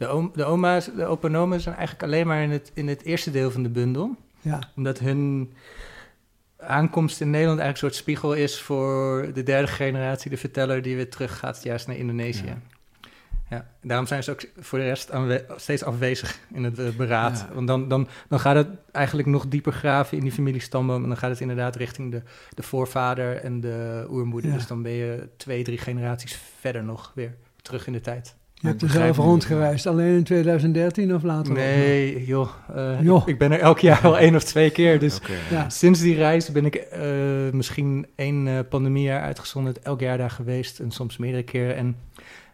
[0.00, 2.88] de, oom, de oma's, de opa en oma's zijn eigenlijk alleen maar in het, in
[2.88, 4.16] het eerste deel van de bundel.
[4.40, 5.52] ja, Omdat hun
[6.58, 10.96] aankomst in Nederland eigenlijk een soort spiegel is voor de derde generatie, de verteller die
[10.96, 12.46] weer terug gaat juist naar Indonesië.
[12.46, 12.58] Ja.
[13.50, 13.66] Ja.
[13.82, 17.44] daarom zijn ze ook voor de rest aanwe- steeds afwezig in het eh, beraad.
[17.48, 17.54] Ja.
[17.54, 21.02] Want dan, dan, dan gaat het eigenlijk nog dieper graven in die familiestamboom.
[21.02, 22.22] En dan gaat het inderdaad richting de,
[22.54, 24.50] de voorvader en de oermoeder.
[24.50, 24.56] Ja.
[24.56, 28.36] Dus dan ben je twee, drie generaties verder nog weer terug in de tijd.
[28.60, 31.52] Je hebt er zelf rondgereisd, alleen in 2013 of later?
[31.52, 32.48] Nee, joh.
[32.74, 33.22] eh, Joh.
[33.22, 34.98] Ik, ik ben er elk jaar wel één of twee keer.
[34.98, 35.20] Dus.
[35.50, 35.68] Ja.
[35.70, 37.00] Sinds die reis ben ik eh,
[37.52, 41.76] misschien één eh, pandemiejaar uitgezonderd, elk jaar daar geweest en soms meerdere keren.
[41.76, 41.96] En,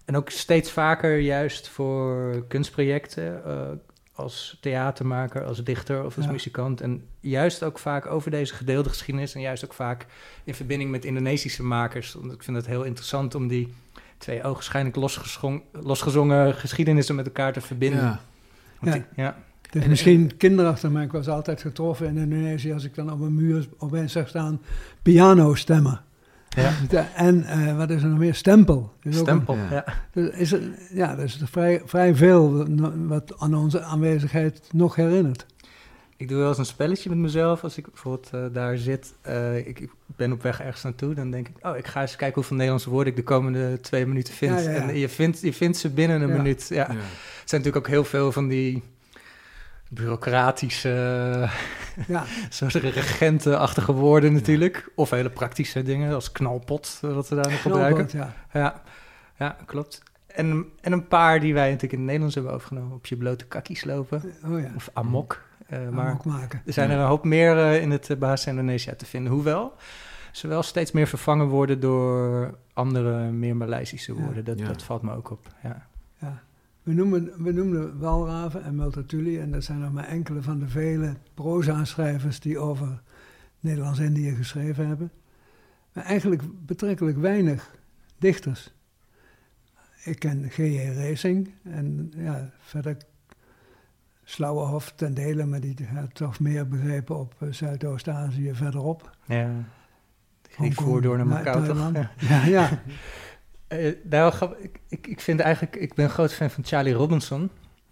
[0.05, 3.53] en ook steeds vaker juist voor kunstprojecten, eh,
[4.13, 6.33] als theatermaker, als dichter of als Ja.
[6.33, 6.81] muzikant.
[6.81, 10.07] En juist ook vaak over deze gedeelde geschiedenis en juist ook vaak
[10.45, 12.13] in verbinding met Indonesische makers.
[12.15, 13.75] Want ik vind het heel interessant om die
[14.19, 18.01] twee ogenschijnlijk losgezongen, losgezongen geschiedenissen met elkaar te verbinden.
[18.01, 18.21] Ja.
[18.81, 19.03] Want Ja.
[19.14, 19.37] die- ja.
[19.83, 23.35] En- misschien kinderachtig, maar ik was altijd getroffen in Indonesië als ik dan op een
[23.35, 24.61] muur opeens zag staan
[25.03, 26.01] piano stemmen.
[26.91, 27.07] Ja.
[27.14, 28.35] En eh, wat is er nog meer?
[28.35, 28.93] Stempel.
[29.03, 29.69] Dus ook Stempel, Ja.
[29.71, 29.85] ja.
[30.12, 30.61] dus is er,
[30.93, 32.67] ja, is er vrij, vrij veel
[33.07, 35.47] wat aan onze aanwezigheid nog herinnert.
[36.19, 39.14] Ik doe wel eens een spelletje met mezelf als ik bijvoorbeeld eh, daar zit.
[39.21, 42.17] Eh, ik, ik ben op weg ergens naartoe, dan denk ik, oh, ik ga eens
[42.17, 44.55] kijken hoeveel Nederlandse woorden ik de komende twee minuten vind.
[44.64, 44.89] Ja, ja, ja.
[44.89, 46.37] En je vindt, je vindt ze binnen een Ja.
[46.37, 46.69] minuut.
[46.69, 46.75] Ja.
[46.77, 46.83] Ja.
[46.89, 48.83] Het zijn natuurlijk ook heel veel van die
[49.89, 50.89] bureaucratische,
[52.07, 54.89] Ja, soort regentenachtige woorden natuurlijk.
[54.95, 58.09] Of hele praktische dingen, als knalpot, eh, wat we daar nog gebruiken.
[58.53, 58.83] Ja,
[59.39, 60.03] ja klopt.
[60.27, 62.97] En, en een paar die wij natuurlijk in het Nederlands hebben overgenomen.
[62.97, 64.23] Op je blote kakkies lopen.
[64.45, 65.43] Oh ja, Of amok.
[65.67, 66.62] Eh, maar maken.
[66.67, 66.95] er zijn Ja.
[66.95, 69.33] er een hoop meer eh, in het uh, Bahasa Indonesia te vinden.
[69.33, 69.73] Hoewel
[70.33, 74.21] ze wel steeds meer vervangen worden door andere, meer Maleisische Ja.
[74.23, 74.45] woorden.
[74.45, 74.67] Dat, Ja.
[74.67, 75.55] dat valt me ook op.
[75.62, 75.87] Ja.
[76.21, 76.43] Ja.
[76.83, 80.69] We, noemen, we noemden Walraven en Multatuli en dat zijn nog maar enkele van de
[80.69, 83.03] vele proza-schrijvers die over
[83.61, 85.11] Nederlands-Indië geschreven hebben.
[85.93, 87.75] Maar eigenlijk betrekkelijk weinig
[88.19, 88.75] dichters.
[90.05, 90.93] Ik ken G.J.
[90.97, 92.97] Racing en ja, verder
[94.29, 99.11] Slauerhof ten dele, maar die had toch meer begrepen op eh, Zuidoost-Azië verderop.
[99.27, 99.51] ja.
[100.43, 101.93] Die Hongkong, voer naar Na- Macau, toch?
[101.93, 102.11] Ja.
[102.29, 102.70] Ja, ja.
[103.68, 104.55] Eh, nou,
[104.89, 105.77] ik, ik, vind eigenlijk...
[105.77, 107.51] Ik ben een groot fan van Charlie Robinson.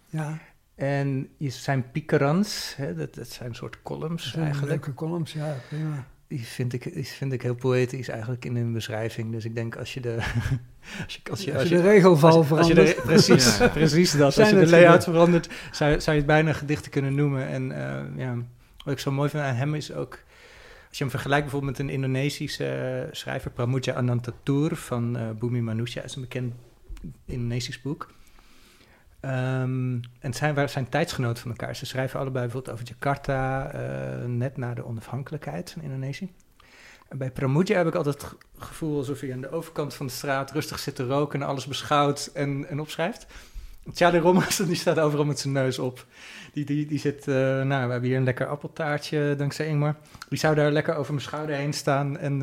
[0.09, 0.37] ja.
[0.75, 4.67] En zijn pikerans, hè, dat, dat zijn een soort columns eigenlijk.
[4.67, 6.05] leuke columns, ja, prima.
[6.27, 9.31] Die vind ik, die vind ik heel poëtisch eigenlijk in hun beschrijving.
[9.31, 10.15] Dus ik denk als je de...
[11.03, 12.79] als je, als je, als je, de regelval als, verandert.
[12.79, 13.67] Als je de, precies, ja.
[13.67, 14.33] precies dat.
[14.33, 17.47] Zijn als je de layout verandert, zou, zou je het bijna gedichten kunnen noemen.
[17.47, 18.35] En uh, ja,
[18.83, 20.19] wat ik zo mooi vind aan hem is ook...
[20.87, 23.51] Als je hem vergelijkt bijvoorbeeld met een Indonesische uh, schrijver...
[23.51, 26.01] Pramudia Anantatur van uh, Bumi Manusia.
[26.01, 26.53] Dat is een bekend
[27.25, 28.13] Indonesisch boek.
[29.25, 31.75] Um, en zijn, zijn tijdsgenoten van elkaar.
[31.75, 36.31] Ze schrijven allebei bijvoorbeeld over Jakarta, uh, net na de onafhankelijkheid van Indonesië.
[37.07, 40.11] En bij Pramudia heb ik altijd het gevoel alsof hij aan de overkant van de
[40.11, 43.25] straat rustig zit te roken en alles beschouwt en, en opschrijft.
[43.93, 46.05] Charlie Rommers, die staat overal met zijn neus op.
[46.53, 49.95] Die, die, die zit, uh, nou, we hebben hier een lekker appeltaartje, dankzij Ingmar.
[50.29, 52.41] Die zou daar lekker over mijn schouder heen staan en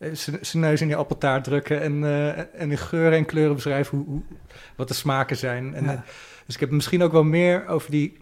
[0.00, 3.98] uh, zijn neus in die appeltaart drukken en, uh, en in geuren en kleuren beschrijven
[3.98, 4.22] hoe, hoe,
[4.76, 5.74] wat de smaken zijn.
[5.74, 6.04] En, ja.
[6.46, 8.20] dus ik heb misschien ook wel meer over die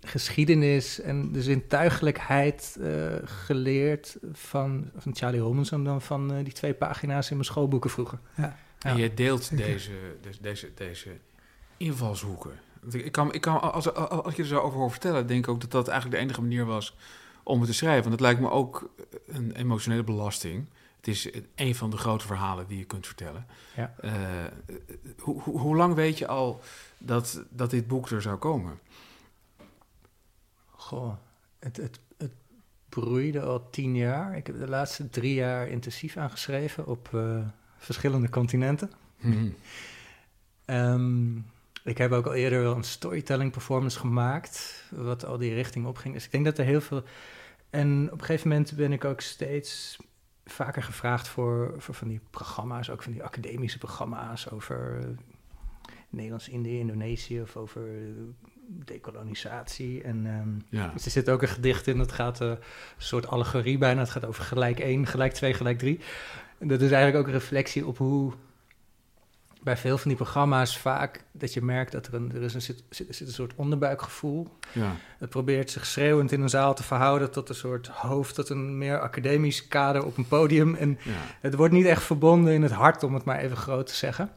[0.00, 2.78] geschiedenis en de zintuigelijkheid
[3.24, 8.18] geleerd van, van Charlie Robinson dan van die twee pagina's in mijn schoolboeken vroeger.
[8.34, 8.56] Ja.
[8.84, 11.10] En je deelt deze, deze, deze, deze
[11.76, 12.60] invalshoeken.
[12.90, 15.60] Ik kan, ik kan, als, als je er zo over hoort vertellen, denk ik ook
[15.60, 16.96] dat dat eigenlijk de enige manier was
[17.42, 18.02] om het te schrijven.
[18.02, 18.90] Want het lijkt me ook
[19.26, 20.68] een emotionele belasting.
[20.96, 23.46] Het is een van de grote verhalen die je kunt vertellen.
[23.76, 23.94] Ja.
[24.04, 24.12] Uh,
[25.18, 26.60] hoe, hoe, hoe lang weet je al
[26.98, 28.78] dat, dat dit boek er zou komen?
[30.70, 31.14] Goh,
[31.58, 32.32] het, het, het
[32.88, 34.36] broeide al tien jaar.
[34.36, 37.46] Ik heb de laatste drie jaar intensief aangeschreven op uh,
[37.84, 38.90] verschillende continenten.
[39.20, 39.54] Hmm.
[40.66, 41.46] Um,
[41.84, 46.14] ik heb ook al eerder wel een storytelling performance gemaakt, wat al die richting opging.
[46.14, 47.02] Dus ik denk dat er heel veel.
[47.70, 49.98] En op een gegeven moment ben ik ook steeds
[50.44, 55.04] vaker gevraagd voor, voor van die programma's, ook van die academische programma's over
[56.08, 57.88] Nederlands-Indië, Indonesië of over
[58.66, 60.02] dekolonisatie.
[60.02, 60.88] En um, ja.
[60.88, 62.58] dus er zit ook een gedicht in, dat gaat uh, een
[62.96, 64.00] soort allegorie bijna.
[64.00, 66.00] Het gaat over gelijk één, gelijk twee, gelijk drie.
[66.64, 68.32] En dat is eigenlijk ook een reflectie op hoe
[69.62, 72.62] bij veel van die programma's vaak dat je merkt dat er, een, er is een,
[72.62, 74.48] zit, zit een soort onderbuikgevoel.
[74.72, 74.92] Ja.
[75.18, 78.78] Het probeert zich schreeuwend in een zaal te verhouden tot een soort hoofd, tot een
[78.78, 80.74] meer academisch kader op een podium.
[80.74, 81.12] En Ja.
[81.40, 84.30] het wordt niet echt verbonden in het hart, om het maar even groot te zeggen.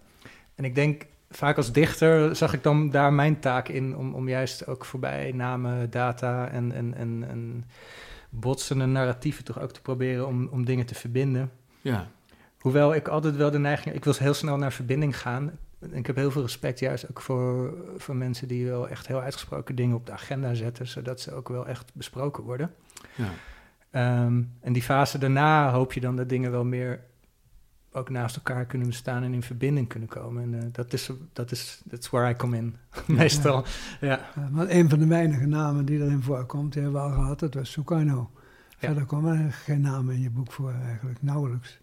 [0.56, 4.30] En ik denk, vaak als dichter zag ik dan daar mijn taak in, om, om
[4.30, 7.66] juist ook voorbij namen, data en, en, en, en
[8.30, 11.52] botsende narratieven toch ook te proberen om, om dingen te verbinden.
[11.82, 12.08] Ja.
[12.68, 13.95] Hoewel ik altijd wel de neiging...
[13.95, 15.51] Ik wil heel snel naar verbinding gaan.
[15.91, 18.47] Ik heb heel veel respect juist ook voor, voor mensen...
[18.47, 20.88] die wel echt heel uitgesproken dingen op de agenda zetten...
[20.88, 22.74] zodat ze ook wel echt besproken worden.
[23.15, 23.30] Ja.
[23.91, 26.99] Ehm, en die fase daarna hoop je dan dat dingen wel meer...
[27.91, 30.43] ook naast elkaar kunnen bestaan en in verbinding kunnen komen.
[30.43, 33.65] En uh, dat is, dat is that's where I come in, meestal.
[34.01, 34.30] Ja.
[34.36, 37.39] Ja, maar een van de weinige namen die erin voorkomt, die hebben we al gehad,
[37.39, 38.32] dat was Sukarno.
[38.70, 38.88] Ja.
[38.88, 41.80] Verder komen er geen namen in je boek voor eigenlijk, nauwelijks.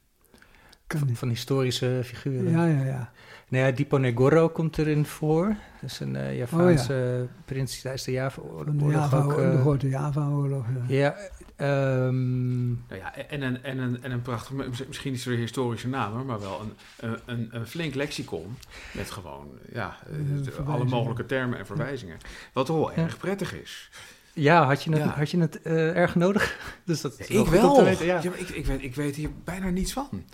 [0.89, 2.51] Van, van historische figuren.
[2.51, 3.13] Ja, ja, ja.
[3.49, 5.57] Nou ja, Diponegoro komt erin voor.
[5.81, 8.91] Dat is een uh, Javaanse prins tijdens de Java-oorlog.
[8.93, 10.65] Java, ook, de eh, grote Java-oorlog.
[10.89, 10.95] Ja.
[10.97, 11.17] Ja,
[11.57, 16.13] ehm, Nou ja, en een, en een, en een prachtig, misschien niet zo'n historische naam,
[16.13, 16.61] hoor, maar wel
[16.97, 18.57] een, een, een, flink lexicon
[18.93, 22.17] met gewoon ja, eh, Ja, alle mogelijke termen en verwijzingen.
[22.53, 22.97] Wat toch wel Ja.
[22.97, 23.91] erg prettig is.
[24.33, 25.09] ja, had je het, Ja.
[25.09, 26.59] had je het eh, erg nodig?
[26.85, 27.85] dus dat ik wel.
[27.85, 28.21] weten, ja.
[28.23, 30.25] Ja, maar ik, ik, weet, ik weet hier bijna niets van.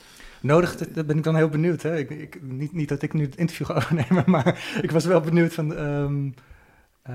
[0.41, 1.82] Nodig, dat, ben ik dan heel benieuwd.
[1.82, 1.97] Hè?
[1.97, 5.20] Ik, ik, niet, niet dat ik nu het interview ga overnemen, maar ik was wel
[5.20, 5.74] benieuwd van...
[5.74, 6.30] ehm,
[7.03, 7.14] eh,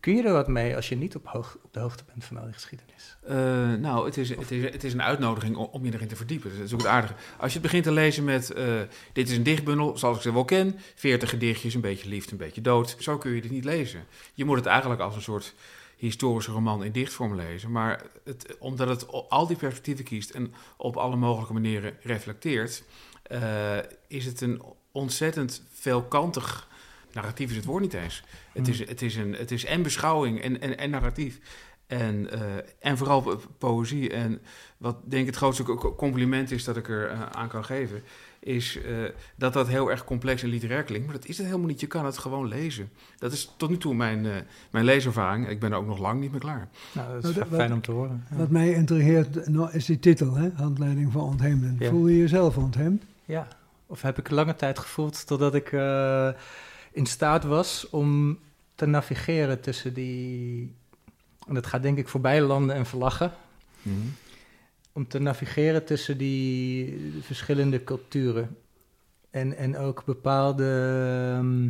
[0.00, 2.36] kun je er wat mee als je niet op, hoog, op de hoogte bent van
[2.36, 3.16] al die geschiedenis?
[3.22, 3.34] Eh,
[3.80, 6.50] nou, het is, het, is, een uitnodiging om, je erin te verdiepen.
[6.50, 7.14] Dat is ook aardige.
[7.38, 8.50] Als je het begint te lezen met...
[8.50, 8.80] eh,
[9.12, 10.78] dit is een dichtbundel, zoals ik ze wel ken.
[10.94, 12.96] 40 gedichtjes, een beetje liefde, een beetje dood.
[12.98, 14.04] Zo kun je dit niet lezen.
[14.34, 15.54] Je moet het eigenlijk als een soort
[16.00, 17.70] historische roman in dichtvorm lezen.
[17.70, 20.30] Maar het, omdat het al die perspectieven kiest...
[20.30, 22.84] en op alle mogelijke manieren reflecteert...
[23.22, 23.78] eh,
[24.08, 26.68] is het een ontzettend veelkantig...
[27.12, 28.22] Narratief is het woord niet eens.
[28.52, 28.74] Het Hmm.
[28.74, 31.40] is, het is, een, het is en beschouwing en, en, en narratief.
[31.86, 32.40] En, eh,
[32.80, 34.10] en vooral po- poëzie.
[34.10, 34.42] En
[34.76, 38.02] wat denk ik het grootste co- compliment is dat ik er eh, aan kan geven,
[38.40, 38.92] is eh,
[39.36, 41.06] dat dat heel erg complex en literair klinkt.
[41.06, 41.80] Maar dat is het helemaal niet.
[41.80, 42.90] Je kan het gewoon lezen.
[43.18, 44.32] Dat is tot nu toe mijn, eh,
[44.70, 45.48] mijn leeservaring.
[45.48, 46.68] Ik ben er ook nog lang niet meer klaar.
[46.92, 48.26] Nou, dat is wat- fijn om te horen.
[48.30, 48.36] Ja.
[48.36, 50.50] Wat mij intrigeert nou, is die titel, hè?
[50.54, 51.76] Handleiding voor ontheemden.
[51.78, 51.88] Ja.
[51.90, 53.02] Voel je jezelf ontheemd?
[53.24, 53.48] Ja,
[53.86, 56.28] of heb ik lange tijd gevoeld totdat ik eh,
[56.92, 58.38] in staat was om
[58.74, 60.74] te navigeren tussen die...
[61.46, 63.32] En dat gaat denk ik voorbij landen en verlachen.
[64.92, 68.56] Om te navigeren tussen die verschillende culturen.
[69.30, 70.64] En, en ook bepaalde...
[71.36, 71.64] ehm,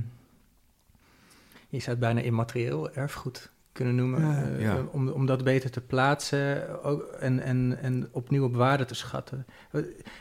[1.68, 4.20] je zou het bijna immaterieel erfgoed kunnen noemen.
[4.20, 4.42] Ja.
[4.42, 4.84] eh, Ja.
[4.90, 9.46] Om, om dat beter te plaatsen ook, en, en, en opnieuw op waarde te schatten.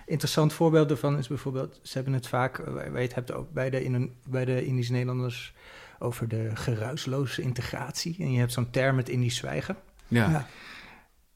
[0.06, 3.52] Interessant voorbeeld daarvan is bijvoorbeeld, ze hebben het vaak, eh, waar je het hebt ook
[3.52, 5.54] bij de, bij de Indische Nederlanders
[6.00, 8.16] over de geruisloze integratie.
[8.20, 9.78] En je hebt zo'n term met Indisch zwijgen.
[10.08, 10.30] Ja.
[10.30, 10.47] Ja.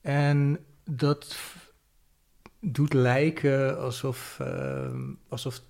[0.01, 1.38] En dat
[2.60, 5.62] doet lijken alsof, ehm, alsof,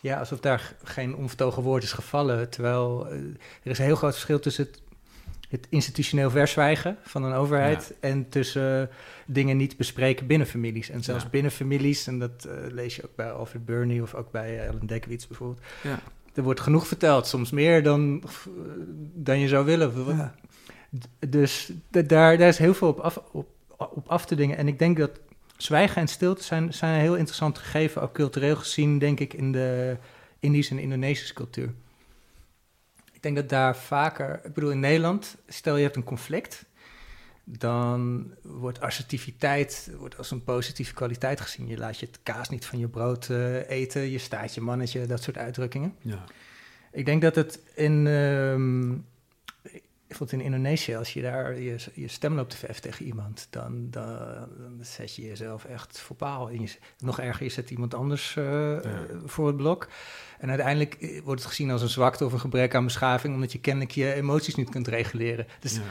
[0.00, 2.50] ja, alsof daar geen onvertogen woord is gevallen.
[2.50, 3.18] Terwijl eh,
[3.62, 4.80] er is een heel groot verschil tussen het,
[5.48, 8.90] het institutioneel verzwijgen van een overheid en tussen
[9.26, 10.90] dingen niet bespreken binnen families.
[10.90, 11.30] En zelfs Ja.
[11.30, 14.86] binnen families, en dat eh, lees je ook bij Alfred Burney of ook bij Ellen
[14.86, 15.60] Dekwits bijvoorbeeld.
[15.82, 15.98] Ja.
[16.34, 18.22] Er wordt genoeg verteld, soms meer dan,
[19.14, 20.32] dan je zou willen.
[21.28, 23.48] Dus daar, daar is heel veel op af, op,
[23.88, 24.56] op af te dingen.
[24.56, 25.20] En ik denk dat
[25.56, 29.52] zwijgen en stilte zijn, zijn een heel interessant gegeven, ook cultureel gezien, denk ik, in
[29.52, 29.96] de
[30.38, 31.74] Indische en Indonesische cultuur.
[33.12, 36.64] Ik denk dat daar vaker, ik bedoel in Nederland, stel je hebt een conflict,
[37.44, 41.68] dan wordt assertiviteit wordt als een positieve kwaliteit gezien.
[41.68, 45.06] Je laat je het kaas niet van je brood eh, eten, je staat je mannetje,
[45.06, 45.94] dat soort uitdrukkingen.
[46.00, 46.24] Ja.
[46.92, 48.92] Ik denk dat het in, ehm
[50.10, 53.90] bijvoorbeeld in Indonesië, als je daar je, je stem loopt te verheffen tegen iemand, dan,
[53.90, 54.18] dan,
[54.58, 56.50] dan zet je jezelf echt voor paal.
[56.50, 58.78] En je, nog erger, je zet iemand anders eh,
[59.24, 59.88] voor het blok.
[60.38, 63.52] En uiteindelijk eh, wordt het gezien als een zwakte of een gebrek aan beschaving, omdat
[63.52, 65.46] je kennelijk je emoties niet kunt reguleren.
[65.60, 65.82] Dus, Ja.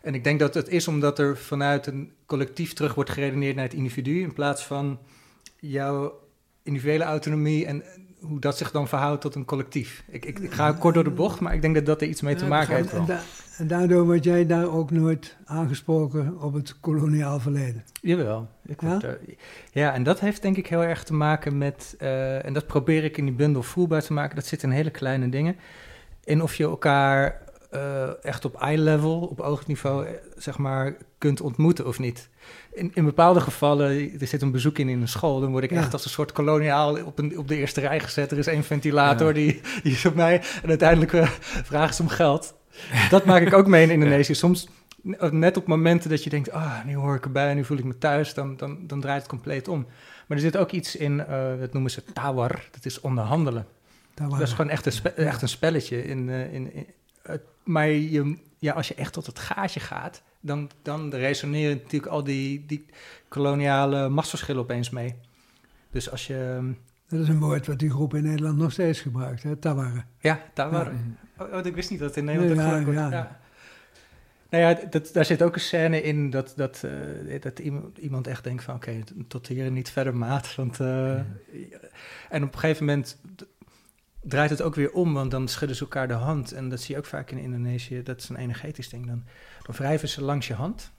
[0.00, 3.64] En ik denk dat het is omdat er vanuit een collectief terug wordt geredeneerd naar
[3.64, 4.98] het individu, in plaats van
[5.58, 6.20] jouw
[6.62, 7.82] individuele autonomie en
[8.20, 10.02] hoe dat zich dan verhoudt tot een collectief.
[10.08, 12.20] Ik, ik, ik ga kort door de bocht, maar ik denk dat dat er iets
[12.20, 12.92] mee te maken heeft.
[12.92, 13.20] En, da-
[13.58, 17.84] en daardoor word jij daar ook nooit aangesproken op het koloniaal verleden.
[18.00, 18.48] Jawel.
[18.66, 19.00] Ik Ja?
[19.72, 23.04] ja, en dat heeft denk ik heel erg te maken met, eh, en dat probeer
[23.04, 25.56] ik in die bundel voelbaar te maken, dat zit in hele kleine dingen.
[26.24, 27.40] In of je elkaar
[27.70, 32.28] eh, echt op eye level, op oogniveau, eh, zeg maar, kunt ontmoeten of niet.
[32.72, 35.70] In, in bepaalde gevallen, er zit een bezoek in in een school, dan word ik
[35.70, 35.76] Ja.
[35.76, 38.30] echt als een soort koloniaal op, een, op de eerste rij gezet.
[38.30, 39.32] Er is één ventilator, Ja.
[39.34, 41.28] die, die is op mij, en uiteindelijk eh,
[41.70, 42.54] vragen ze om geld.
[43.10, 44.34] Dat maak ik ook mee in Indonesië.
[44.34, 44.68] Soms
[45.30, 47.98] net op momenten dat je denkt, ah, nu hoor ik erbij, nu voel ik me
[47.98, 49.86] thuis, dan, dan, dan draait het compleet om.
[50.26, 51.16] Maar er zit ook iets in,
[51.60, 53.66] dat noemen ze tawar, dat is onderhandelen.
[54.14, 56.04] Dat is gewoon echt een, spe- echt een spelletje.
[56.04, 56.86] In, in,
[57.64, 62.24] maar je, ja, als je echt tot het gaatje gaat, dan, dan resoneren natuurlijk al
[62.24, 62.86] die, die
[63.28, 65.14] koloniale machtsverschillen opeens mee.
[65.90, 66.72] Dus als je, ehm,
[67.08, 70.06] Dat is een woord wat die groep in Nederland nog steeds gebruikt, hè, tawara.
[70.18, 70.92] ja, tawar.
[70.92, 71.44] Ja.
[71.44, 72.98] Oh, oh, ik wist niet dat het in Nederland Nee, ja, wordt.
[72.98, 73.38] ja.
[74.50, 76.84] Nou ja, dat, daar zit ook een scène in dat, dat,
[77.28, 77.58] eh, dat
[77.98, 78.74] iemand, echt denkt van...
[78.74, 78.98] oké,
[79.28, 80.54] tot hier niet verder, maat.
[80.54, 81.14] Want, eh,
[82.28, 83.18] En op een gegeven moment
[84.22, 85.14] draait het ook weer om...
[85.14, 86.52] want dan schudden ze elkaar de hand.
[86.52, 88.02] En dat zie je ook vaak in Indonesië.
[88.02, 89.06] Dat is een energetisch ding.
[89.06, 89.24] Dan,
[89.62, 90.92] dan wrijven ze langs je hand.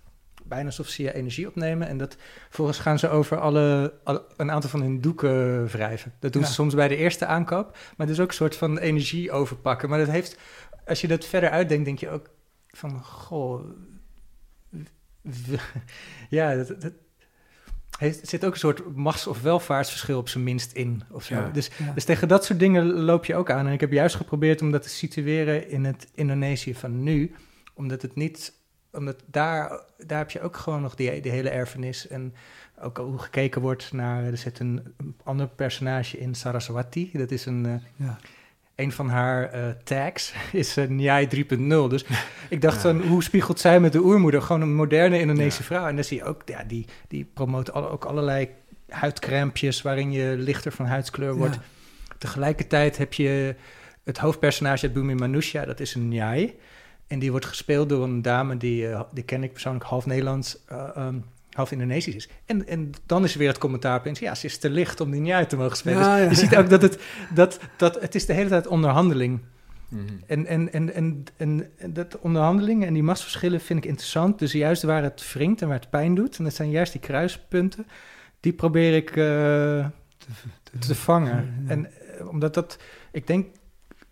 [0.43, 1.87] Bijna alsof ze je energie opnemen.
[1.87, 6.13] En dat, vervolgens gaan ze over alle, alle- een aantal van hun doeken wrijven.
[6.19, 6.47] Dat doen Ja.
[6.47, 7.71] ze soms bij de eerste aankoop.
[7.71, 9.89] Maar het is ook een soort van energie overpakken.
[9.89, 10.37] Maar dat heeft,
[10.85, 12.29] als je dat verder uitdenkt, denk je ook
[12.67, 13.63] van, goh,
[16.29, 16.91] ja, dat,
[18.07, 21.03] er zit ook een soort machts- of welvaartsverschil op zijn minst in.
[21.11, 21.35] Of zo.
[21.35, 21.49] Ja.
[21.49, 21.91] Dus, Ja.
[21.93, 23.67] dus tegen dat soort dingen loop je ook aan.
[23.67, 27.35] En ik heb juist geprobeerd om dat te situeren in het Indonesië van nu,
[27.73, 28.53] omdat het niet,
[28.91, 32.33] omdat daar, daar heb je ook gewoon nog die, die hele erfenis en
[32.81, 37.45] ook hoe gekeken wordt naar, er zit een, een ander personage in, Saraswati, dat is
[37.45, 38.17] een, eh, Ja.
[38.81, 41.57] Een van haar eh, tags is uh, Njai 3.0.
[41.89, 42.05] Dus
[42.49, 42.81] ik dacht Ja.
[42.81, 44.41] van, hoe spiegelt zij met de oermoeder?
[44.41, 45.67] Gewoon een moderne Indonesische Ja.
[45.67, 45.87] vrouw.
[45.87, 48.49] En dan zie je ook, ja, die, die promoot alle, ook allerlei
[48.89, 49.81] huidcrèmpjes...
[49.81, 51.55] waarin je lichter van huidskleur wordt.
[51.55, 51.61] Ja.
[52.17, 53.55] Tegelijkertijd heb je
[54.03, 56.55] het hoofdpersonage uit Bumi Manusha, dat is een Njai.
[57.07, 60.57] En die wordt gespeeld door een dame, die, eh, die ken ik persoonlijk half Nederlands...
[60.67, 61.15] eh, ehm,
[61.51, 62.29] half Indonesisch is.
[62.45, 64.19] En, en dan is er weer het commentaar opeens...
[64.19, 65.99] ja, ze is te licht om die Njai te mogen spelen.
[65.99, 66.99] Ja, Dus ja, je ziet ook dat het,
[67.33, 69.39] dat, dat, het is de hele tijd onderhandeling
[69.91, 70.05] Mhm.
[70.27, 74.39] en, en, en, en, en, en dat onderhandelingen en die machtsverschillen vind ik interessant.
[74.39, 77.01] Dus juist waar het wringt en waar het pijn doet, en dat zijn juist die
[77.01, 77.87] kruispunten,
[78.39, 79.15] die probeer ik eh,
[80.79, 81.63] te vangen.
[81.65, 81.69] Ja.
[81.69, 82.77] En eh, omdat dat,
[83.11, 83.47] ik denk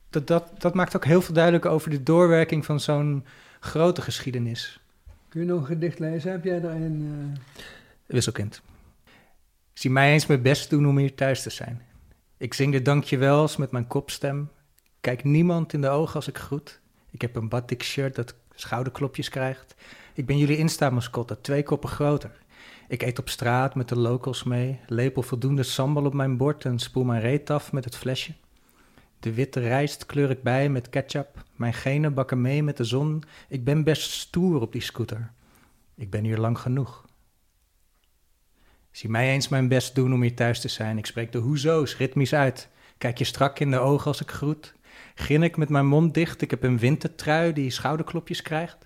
[0.10, 3.26] dat dat, dat maakt ook heel veel duidelijk over de doorwerking van zo'n
[3.60, 4.79] grote geschiedenis.
[5.30, 6.32] Kun je nog een gedicht lezen?
[6.32, 7.34] Heb jij daar een...
[7.36, 7.64] eh,
[8.06, 8.62] Wisselkind.
[9.74, 11.82] Zie mij eens mijn best doen om hier thuis te zijn.
[12.38, 14.50] Ik zing de dankjewels met mijn kopstem.
[15.02, 16.80] Kijk niemand in de ogen als ik groet.
[17.12, 19.76] Ik heb een batik shirt dat schouderklopjes krijgt.
[20.14, 22.32] Ik ben jullie Insta-mascotte, twee koppen groter.
[22.88, 26.80] Ik eet op straat met de locals mee, lepel voldoende sambal op mijn bord en
[26.80, 28.34] spoel mijn reet af met het flesje.
[29.20, 31.44] De witte rijst kleur ik bij met ketchup.
[31.56, 33.24] Mijn genen bakken mee met de zon.
[33.48, 35.32] Ik ben best stoer op die scooter.
[35.96, 37.06] Ik ben hier lang genoeg.
[38.92, 40.98] Zie mij eens mijn best doen om hier thuis te zijn.
[40.98, 42.70] Ik spreek de hoezo's ritmisch uit.
[42.98, 44.74] Kijk je strak in de ogen als ik groet.
[45.16, 46.42] Grin ik met mijn mond dicht.
[46.42, 48.86] Ik heb een wintertrui die schouderklopjes krijgt.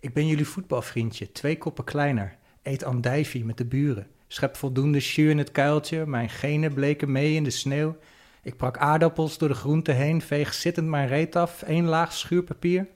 [0.00, 2.36] Ik ben jullie voetbalvriendje, twee koppen kleiner.
[2.62, 4.06] Eet andijvie met de buren.
[4.28, 6.06] Schep voldoende jus in het kuiltje.
[6.06, 7.96] Mijn genen bleken mee in de sneeuw.
[8.42, 10.22] Ik prak aardappels door de groenten heen.
[10.22, 11.62] Veeg zittend mijn reet af.
[11.66, 12.88] Eén laag schuurpapier.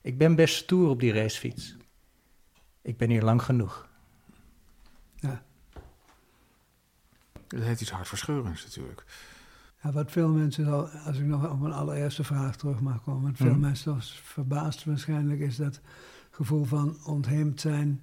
[0.00, 1.76] Ik ben best stoer op die racefiets.
[2.82, 3.88] Ik ben hier lang genoeg.
[7.46, 9.04] Dat heeft iets hartverscheurends natuurlijk.
[9.82, 13.22] Ja, wat veel mensen, al, als ik nog op mijn allereerste vraag terug mag komen,
[13.22, 13.60] wat veel Mhm.
[13.60, 15.80] mensen toch verbaasd waarschijnlijk is dat
[16.30, 18.02] gevoel van ontheemd zijn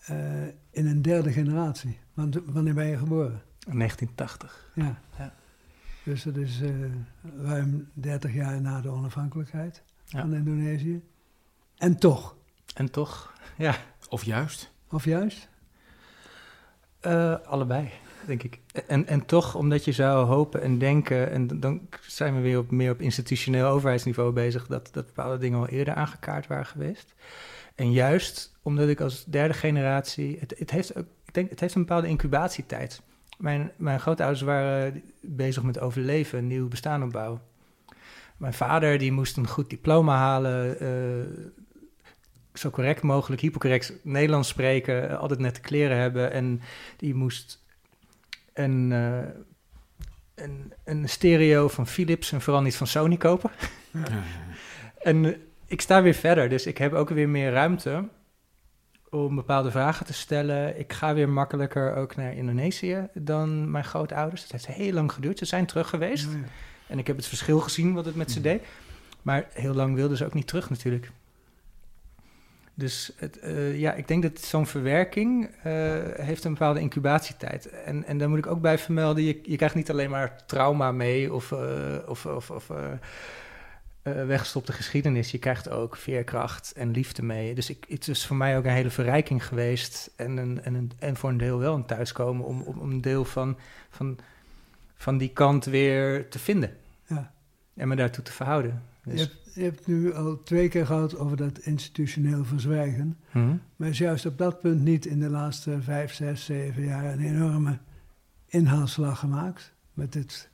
[0.00, 1.98] eh, in een derde generatie.
[2.14, 3.42] Want wanneer ben je geboren?
[3.58, 4.70] 1980.
[4.74, 5.00] Ja.
[5.18, 5.34] Ja.
[6.04, 6.70] Dus dat is eh,
[7.42, 10.20] ruim 30 jaar na de onafhankelijkheid Ja.
[10.20, 11.02] van Indonesië.
[11.78, 12.36] En toch,
[12.74, 13.76] En toch, ja,
[14.08, 14.70] Of juist.
[14.90, 15.48] of juist?
[17.00, 17.90] eh, allebei,
[18.26, 18.58] denk ik.
[18.86, 22.70] En, en toch, omdat je zou hopen en denken, en dan zijn we weer op,
[22.70, 27.14] meer op institutioneel overheidsniveau bezig, dat, dat bepaalde dingen al eerder aangekaart waren geweest.
[27.74, 31.74] En juist omdat ik als derde generatie, het, het, heeft, ook, ik denk, het heeft
[31.74, 33.02] een bepaalde incubatietijd.
[33.40, 37.42] Mijn, mijn grootouders waren bezig met overleven, een nieuw bestaan opbouwen.
[38.36, 40.88] Mijn vader die moest een goed diploma halen, eh,
[42.54, 46.32] zo correct mogelijk, hypocorrect Nederlands spreken, altijd nette kleren hebben.
[46.32, 46.60] En
[46.96, 47.64] die moest
[48.52, 49.18] een, eh,
[50.34, 53.50] een, een stereo van Philips en vooral niet van Sony kopen.
[53.90, 54.02] Ja.
[55.00, 58.08] En ik sta weer verder, dus ik heb ook weer meer ruimte
[59.10, 60.78] om bepaalde vragen te stellen.
[60.78, 64.42] Ik ga weer makkelijker ook naar Indonesië dan mijn grootouders.
[64.42, 65.38] Het heeft heel lang geduurd.
[65.38, 66.24] Ze zijn terug geweest.
[66.24, 66.44] Ja, ja.
[66.86, 68.62] En ik heb het verschil gezien wat het met ze deed.
[69.22, 71.10] Maar heel lang wilden ze ook niet terug natuurlijk.
[72.74, 75.72] Dus het, eh, ja, ik denk dat zo'n verwerking eh,
[76.12, 77.70] heeft een bepaalde incubatietijd.
[77.70, 80.92] En, en daar moet ik ook bij vermelden, je, je krijgt niet alleen maar trauma
[80.92, 81.58] mee of, eh,
[82.06, 82.70] of, of, of
[84.02, 85.30] eh, weggestopte geschiedenis.
[85.30, 87.54] Je krijgt ook veerkracht en liefde mee.
[87.54, 90.10] Dus ik, het is voor mij ook een hele verrijking geweest.
[90.16, 93.00] En, een, en, een, en voor een deel wel een thuiskomen om, om, om een
[93.00, 93.56] deel van,
[93.90, 94.18] van,
[94.94, 96.76] van die kant weer te vinden.
[97.06, 97.32] Ja.
[97.74, 98.82] En me daartoe te verhouden.
[99.04, 103.18] Je, Dus, hebt, je hebt nu al twee keer gehad over dat institutioneel verzwijgen.
[103.30, 103.56] Mhm.
[103.76, 107.24] Maar is juist op dat punt niet in de laatste vijf, zes, zeven jaar een
[107.24, 107.78] enorme
[108.46, 109.72] inhaalslag gemaakt.
[109.94, 110.49] Met dit,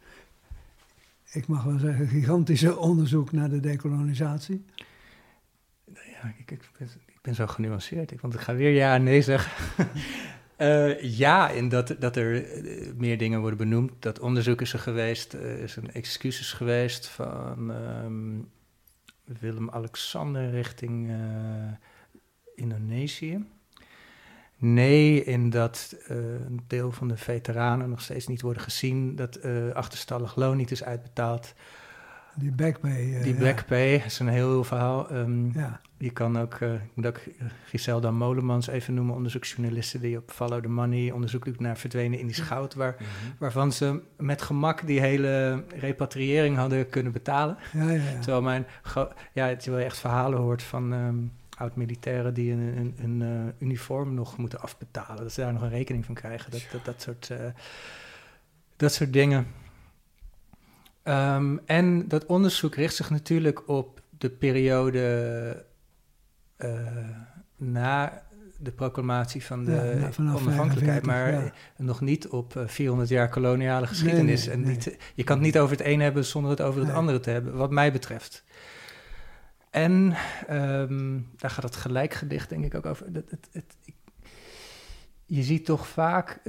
[1.37, 4.65] ik mag wel zeggen, gigantische onderzoek naar de dekolonisatie.
[5.95, 6.71] Ja, ik, ik,
[7.23, 8.21] ben, zo genuanceerd.
[8.21, 9.87] Want ik ga weer ja en nee zeggen.
[10.57, 13.93] Eh, ja, in dat, dat er eh, meer dingen worden benoemd.
[13.99, 15.33] Dat onderzoek is er geweest.
[15.33, 18.39] Er is een excuses geweest van ehm,
[19.41, 21.11] Willem-Alexander richting
[22.55, 23.45] Indonesië.
[24.59, 29.17] Nee, in dat eh, een deel van de veteranen nog steeds niet worden gezien.
[29.17, 31.55] Dat eh, achterstallig loon niet is uitbetaald.
[32.39, 33.15] Die backpay.
[33.15, 33.39] eh, Die ja.
[33.39, 35.11] black pay is een heel verhaal.
[35.11, 37.21] Ehm, Ja, je kan ook, eh, ik moet ook
[37.67, 42.39] Giselda Molemans even noemen, onderzoeksjournalisten die op Follow the Money onderzoek doet naar verdwenen Indisch
[42.39, 43.09] goud, waar, Mhm.
[43.39, 47.57] waarvan ze met gemak die hele repatriëring hadden kunnen betalen.
[47.73, 47.93] ja, ja.
[47.93, 48.19] ja.
[48.21, 48.67] Terwijl, mijn,
[49.33, 51.17] ja, terwijl je echt verhalen hoort van ehm,
[51.57, 55.69] oud-militairen die een, een, een eh, uniform nog moeten afbetalen, dat ze daar nog een
[55.69, 56.51] rekening van krijgen.
[56.51, 57.47] Dat, dat, dat, soort, eh,
[58.77, 59.47] dat soort dingen.
[61.03, 65.65] Ehm, en dat onderzoek richt zich natuurlijk op de periode
[66.57, 66.71] eh,
[67.57, 68.23] na
[68.59, 71.53] de proclamatie van de Ja, vanaf onafhankelijkheid, 45, maar ja.
[71.77, 74.45] nog niet op eh, 400 jaar koloniale geschiedenis.
[74.45, 74.71] nee, en nee.
[74.71, 77.31] Niet, je kan het niet over het een hebben zonder het over het andere te
[77.31, 78.45] hebben, wat mij betreft.
[79.77, 80.17] En
[80.47, 83.07] ehm, daar gaat het gelijkgedicht denk ik ook over.
[83.13, 83.77] Het, het,
[85.27, 86.41] je ziet toch vaak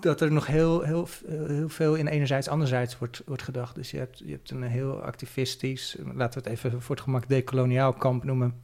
[0.00, 3.74] dat er nog heel, heel, heel veel in enerzijds, anderzijds wordt, wordt gedacht.
[3.74, 7.28] Dus je hebt, je hebt een heel activistisch, laten we het even voor het gemak
[7.28, 8.60] decoloniaal kamp noemen,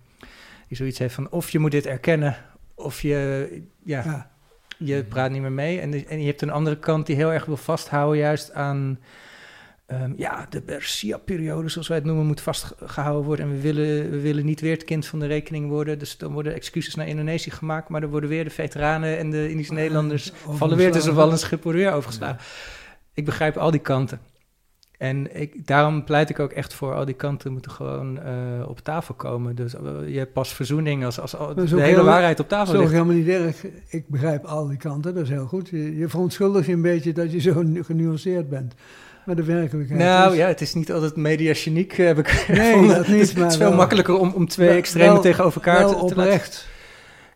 [0.68, 2.36] die zoiets heeft van of je moet dit erkennen,
[2.74, 4.30] of je, ja, Ja.
[4.78, 5.80] je praat niet meer mee.
[5.80, 8.98] En, en je hebt een andere kant die heel erg wil vasthouden juist aan...
[9.90, 13.44] ehm, ja, de Bercia-periode, zoals wij het noemen, moet vastgehouden worden.
[13.46, 15.98] En we willen, we willen niet weer het kind van de rekening worden.
[15.98, 17.88] Dus dan worden excuses naar Indonesië gemaakt...
[17.88, 20.32] maar dan worden weer de veteranen en de Indische Nederlanders...
[20.48, 22.38] vallen weer tussen wal en schip, worden weer overgeslagen.
[23.14, 24.20] Ik begrijp al die kanten.
[24.98, 28.78] En ik, daarom pleit ik ook echt voor al die kanten moeten gewoon eh, op
[28.80, 29.54] tafel komen.
[29.54, 32.40] Dus eh, je hebt pas verzoening als, als, als Dat is de hele heel- waarheid
[32.40, 32.90] op tafel ligt.
[32.92, 33.64] helemaal niet erg.
[33.88, 35.68] Ik begrijp al die kanten, dat is heel goed.
[35.68, 38.74] Je, je verontschuldigt je een beetje dat je zo nu- genuanceerd bent.
[39.36, 42.96] Maar de werkelijkheid Nou ja, het is niet altijd media geniek, heb ik Nee, gevonden.
[42.96, 45.12] dat niet, Het is, maar het is veel wel- makkelijker om, om twee Wel- extremen
[45.12, 46.68] wel- tegenover elkaar wel te, te laten- oprecht.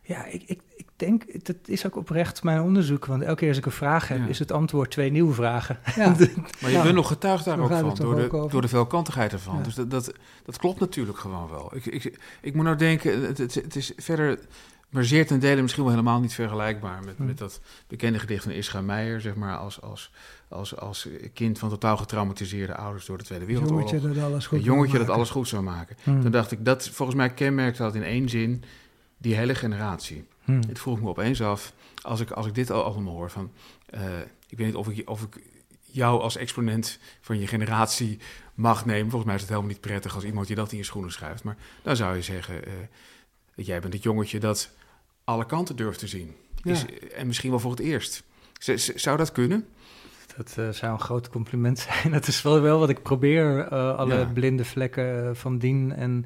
[0.02, 3.06] Ja, ik, ik, ik denk, het is ook oprecht mijn onderzoek.
[3.06, 4.26] Want elke keer als ik een vraag heb, Ja.
[4.26, 5.78] is het antwoord twee nieuwe vragen.
[5.96, 6.18] Ja, Maar
[6.60, 8.50] je Nou, bent nog getuigd daar ook van, door de, over?
[8.50, 9.56] door de veelkantigheid ervan.
[9.56, 9.62] Ja.
[9.62, 10.12] Dus dat, dat,
[10.44, 11.72] dat klopt natuurlijk gewoon wel.
[11.74, 14.38] Ik, ik, ik moet nou denken, het, het, het is verder,
[14.88, 17.24] maar zeer ten dele misschien wel helemaal niet vergelijkbaar met, Hm.
[17.26, 20.10] met dat bekende gedicht van Ischa Meijer, zeg maar, als, als,
[20.54, 23.90] als, als kind van totaal getraumatiseerde ouders door de Tweede een Wereldoorlog.
[23.90, 25.96] jongetje dat alles goed Een jongetje dat alles goed zou maken.
[26.02, 26.20] Hmm.
[26.22, 28.62] Toen dacht ik, dat volgens mij kenmerkt dat in één zin
[29.18, 30.24] die hele generatie.
[30.44, 30.60] Hmm.
[30.68, 33.50] Het vroeg me opeens af, als ik, als ik dit al allemaal hoor, van,
[33.86, 35.42] eh, ik weet niet of ik, of ik
[35.80, 38.18] jou als exponent van je generatie
[38.54, 39.04] mag nemen.
[39.10, 41.44] Volgens mij is het helemaal niet prettig als iemand je dat in je schoenen schuift.
[41.44, 42.72] Maar dan zou je zeggen, eh,
[43.56, 44.70] dat jij bent het jongetje dat
[45.24, 46.34] alle kanten durft te zien.
[46.62, 46.72] Ja.
[46.72, 46.84] Is,
[47.16, 48.22] en misschien wel voor het eerst.
[48.58, 49.66] Z- zou dat kunnen?
[50.36, 52.12] Dat eh, zou een groot compliment zijn.
[52.12, 54.24] Dat is wel, wel wat ik probeer, eh, alle Ja.
[54.34, 55.92] blinde vlekken eh, van dien.
[55.92, 56.24] En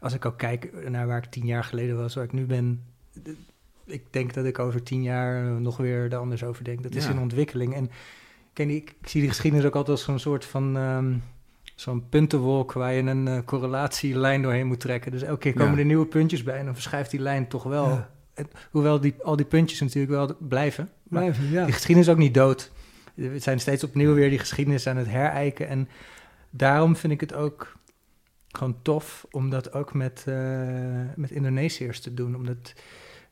[0.00, 2.82] als ik ook kijk naar waar ik tien jaar geleden was, waar ik nu ben...
[3.84, 6.82] Ik denk dat ik over tien jaar nog weer er anders over denk.
[6.82, 7.74] Dat is in ontwikkeling.
[7.74, 7.90] En
[8.52, 10.76] ken ik, ik zie die geschiedenis ook altijd als zo'n soort van...
[10.76, 11.14] ehm,
[11.74, 15.10] Zo'n puntenwolk waar je een correlatielijn doorheen moet trekken.
[15.12, 15.78] Dus elke keer komen Ja.
[15.78, 17.88] er nieuwe puntjes bij en dan verschuift die lijn toch wel.
[17.88, 18.10] Ja.
[18.34, 20.90] En hoewel die, al die puntjes natuurlijk wel blijven.
[21.02, 21.64] Blijven, ja.
[21.64, 22.70] die geschiedenis is ook niet dood.
[23.16, 25.68] We zijn steeds opnieuw weer die geschiedenis aan het herijken.
[25.68, 25.88] En
[26.50, 27.76] daarom vind ik het ook
[28.48, 30.36] gewoon tof om dat ook met, eh,
[31.16, 32.36] met Indonesiërs te doen.
[32.36, 32.74] Omdat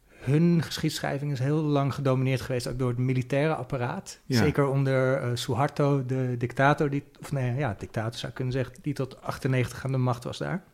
[0.09, 4.21] hun geschiedschrijving is heel lang gedomineerd geweest, ook door het militaire apparaat.
[4.27, 4.39] Ja.
[4.39, 8.75] Zeker onder eh, Suharto, de dictator, die, of nee, ja, dictator zou ik kunnen zeggen,
[8.83, 10.65] die tot 98 aan de macht was daar.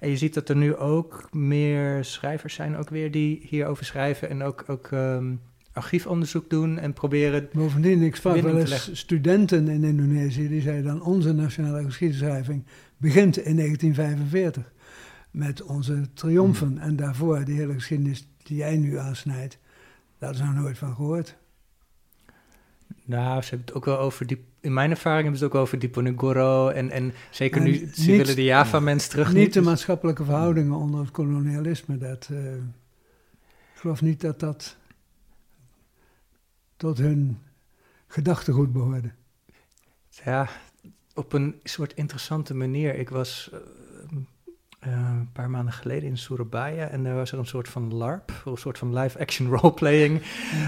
[0.00, 4.28] En je ziet dat er nu ook meer schrijvers zijn, ook weer die hierover schrijven
[4.28, 5.34] en ook, ook ehm,
[5.72, 7.48] archiefonderzoek doen en proberen.
[7.52, 12.64] Bovendien, ik sprak wel eens studenten in Indonesië, die zeiden dan onze nationale geschiedschrijving
[12.96, 14.72] begint in 1945
[15.30, 16.68] met onze triomfen.
[16.68, 16.78] Hmm.
[16.78, 19.58] En daarvoor, die hele geschiedenis die jij nu aansnijdt,
[20.18, 21.36] daar is nog nooit van gehoord.
[23.04, 24.44] Nou, ze hebben het ook wel over die.
[24.60, 26.68] In mijn ervaring hebben ze het ook over Diponegoro.
[26.68, 29.32] En, en zeker En nu, ze willen de Java-mens terug.
[29.32, 31.98] niet de dus- maatschappelijke verhoudingen onder het kolonialisme.
[31.98, 34.76] Dat, eh, ik geloof niet dat dat
[36.82, 37.38] tot hun
[38.06, 39.10] gedachtegoed behoorde.
[40.24, 40.48] Ja,
[41.14, 42.94] op een soort interessante manier.
[42.94, 43.58] Ik was eh,
[44.78, 48.42] eh, een paar maanden geleden in Surabaya en daar was er een soort van LARP,
[48.44, 50.22] een soort van live-action roleplaying.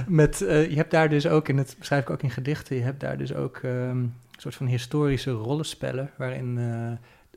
[0.07, 2.83] Met, eh, je hebt daar dus ook, en dat beschrijf ik ook in gedichten, je
[2.83, 6.55] hebt daar dus ook ehm, een soort van historische rollenspellen, waarin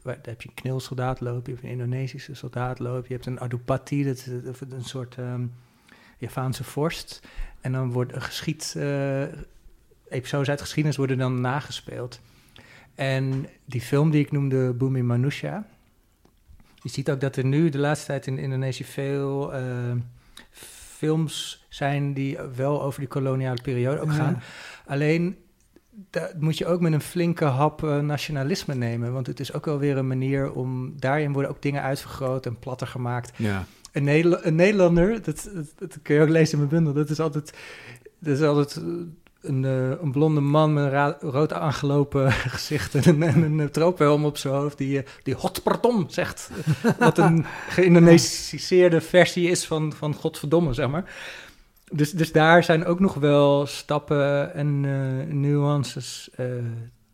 [0.01, 3.25] waar, daar heb je een knilsoldaat lopen, je hebt een Indonesische soldaat lopen, je hebt
[3.25, 4.27] een Adupati, dat is
[4.69, 5.45] een soort ehm,
[6.17, 7.27] Javaanse vorst.
[7.61, 9.21] En dan wordt een geschied, eh,
[10.09, 12.19] episodes uit geschiedenis worden dan nagespeeld.
[12.95, 15.65] En die film die ik noemde, Bumi Manusha,
[16.81, 19.61] je ziet ook dat er nu de laatste tijd in Indonesië veel eh,
[20.97, 24.15] films zijn die wel over die koloniale periode ook Ja.
[24.15, 24.41] gaan.
[24.85, 25.37] Alleen
[26.09, 29.13] dat moet je ook met een flinke hap eh, nationalisme nemen.
[29.13, 30.93] Want het is ook wel weer een manier om...
[30.99, 33.31] Daarin worden ook dingen uitvergroot en platter gemaakt.
[33.35, 33.65] Ja.
[33.97, 36.93] Een, Nederla- een Nederlander, dat, dat, dat kun je ook lezen in mijn bundel...
[36.93, 37.53] dat is altijd,
[38.19, 38.83] dat is altijd eh,
[39.41, 42.95] een, eh, een blonde man met een rood aangelopen gezicht...
[42.95, 46.49] en een, en een op zijn hoofd die, eh, die hotpardon zegt.
[46.99, 51.13] Wat een geïndonesiseerde versie is van, van godverdomme, zeg maar.
[51.91, 54.81] Dus, dus daar zijn ook nog wel stappen en
[55.41, 56.45] nuances eh,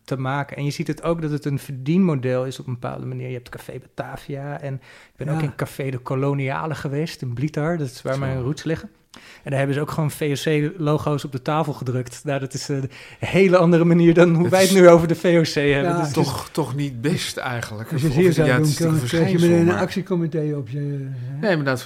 [0.03, 0.57] te maken.
[0.57, 3.27] En je ziet het ook dat het een verdienmodel is op een bepaalde manier.
[3.27, 4.81] Je hebt Café Batavia en ik
[5.25, 7.77] ben ook in Café de Koloniale geweest in Blitar.
[7.77, 8.19] Dat is waar Zo.
[8.19, 8.89] mijn roots liggen.
[9.13, 12.21] En daar hebben ze ook gewoon VOC-logo's op de tafel gedrukt.
[12.23, 12.89] Nou, dat is een
[13.19, 15.71] hele andere manier dan hoe Het wij het is- nu over de VOC hebben.
[15.91, 17.91] Ja, Dus- dus- Toch, toch niet best eigenlijk.
[17.91, 19.67] Als je het hier of- zou ja, het doen, is natuurlijk dan krijg je meteen
[19.67, 21.07] een actiecomité op je...
[21.15, 21.37] hè?
[21.47, 21.79] Nee, maar dat,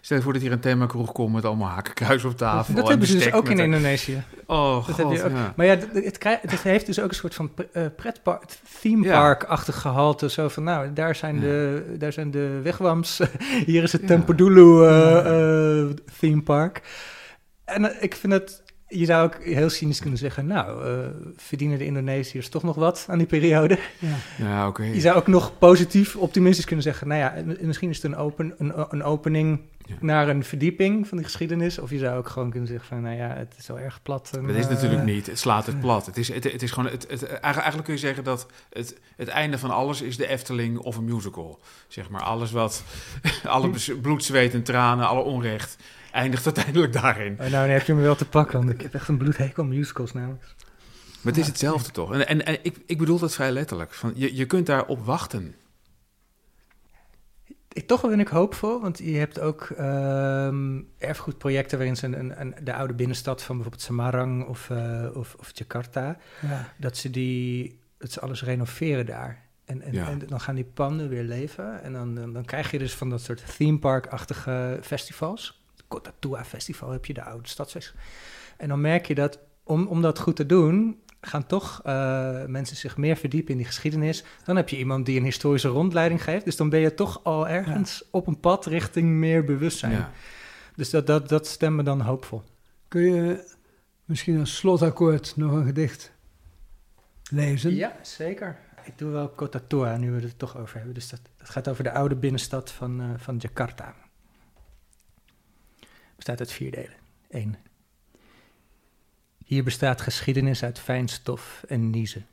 [0.00, 2.74] stel je voor dat hier een themakroeg komt met allemaal hakenkruis op tafel.
[2.74, 4.22] dat en hebben ze dus ook in Indonesië.
[4.52, 5.30] Oh, Dat god, ook.
[5.30, 5.52] ja.
[5.56, 8.42] Maar ja, het, het, heeft dus ook een soort van eh, pretpark,
[8.80, 10.30] theme park-achtig gehalte.
[10.30, 11.40] Zo van, nou, daar zijn, Ja.
[11.40, 13.20] de, daar zijn de wigwams.
[13.66, 14.06] Hier is het Ja.
[14.06, 16.82] Tempodulu eh, eh, theme park.
[17.64, 18.62] En ik vind het...
[18.88, 20.46] Je zou ook heel cynisch kunnen zeggen...
[20.46, 20.82] nou,
[21.36, 23.78] verdienen de Indonesiërs toch nog wat aan die periode?
[23.98, 24.16] Ja.
[24.46, 24.82] Ja, oké.
[24.82, 27.08] Je zou ook nog positief, optimistisch kunnen zeggen...
[27.08, 29.94] nou ja, misschien is het een, open, een, een opening Ja.
[30.00, 31.78] naar een verdieping van die geschiedenis.
[31.78, 33.02] Of je zou ook gewoon kunnen zeggen van...
[33.02, 34.30] nou ja, het is wel erg plat.
[34.36, 35.26] en, Dat is eh, natuurlijk niet.
[35.26, 36.06] Het slaat het plat.
[36.06, 36.90] Het is, het, het is gewoon.
[36.90, 40.78] Het, het, eigenlijk, kun je zeggen dat het, het einde van alles is de Efteling
[40.78, 41.60] of een musical.
[41.88, 42.82] Zeg maar alles wat.
[43.44, 43.70] Alle
[44.00, 45.76] bloed, zweet en tranen, alle onrecht.
[46.12, 47.36] eindigt uiteindelijk daarin.
[47.40, 49.64] Oh, nou, nu heb je me wel te pakken, want ik heb echt een bloedhekel
[49.64, 50.54] musicals namelijk.
[51.22, 52.12] Maar het is hetzelfde toch?
[52.12, 53.94] En, en, en ik, ik bedoel dat vrij letterlijk.
[53.94, 55.54] Van, je, je kunt daarop wachten.
[57.72, 62.54] Ik, toch ben ik hoopvol, want je hebt ook ehm, erfgoedprojecten waarin ze een, een,
[62.62, 66.72] de oude binnenstad van bijvoorbeeld Semarang of, eh, of, of Jakarta, Ja.
[66.76, 69.42] dat ze die, dat ze alles renoveren daar.
[69.64, 70.08] En, en, Ja.
[70.08, 71.82] en dan gaan die panden weer leven.
[71.82, 75.64] En dan, dan, dan krijg je dus van dat soort theme park-achtige festivals.
[75.88, 77.94] Kotatua Festival heb je, de oude stadsfest.
[78.56, 82.76] En dan merk je dat om, om dat goed te doen, gaan toch eh, mensen
[82.76, 84.24] zich meer verdiepen in die geschiedenis.
[84.44, 86.44] Dan heb je iemand die een historische rondleiding geeft.
[86.44, 89.92] Dus dan ben je toch al ergens op een pad richting meer bewustzijn.
[89.92, 90.10] Ja.
[90.76, 92.42] Dus dat, dat, dat stemt me dan hoopvol.
[92.88, 93.52] Kun je
[94.04, 96.12] misschien als slotakkoord nog een gedicht
[97.30, 97.74] lezen?
[97.74, 98.58] Ja, zeker.
[98.84, 100.94] Ik doe wel Kotatua, nu we het er toch over hebben.
[100.94, 103.94] Dus dat, dat gaat over de oude binnenstad van, eh, van Jakarta.
[106.16, 106.96] Bestaat uit vier delen.
[107.28, 107.56] Eén.
[109.52, 112.26] Hier bestaat geschiedenis uit fijn stof en niezen.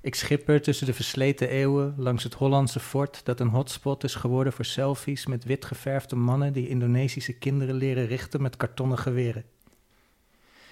[0.00, 4.52] Ik schipper tussen de versleten eeuwen langs het Hollandse fort dat een hotspot is geworden
[4.52, 9.44] voor selfies met wit geverfde mannen die Indonesische kinderen leren richten met kartonnen geweren.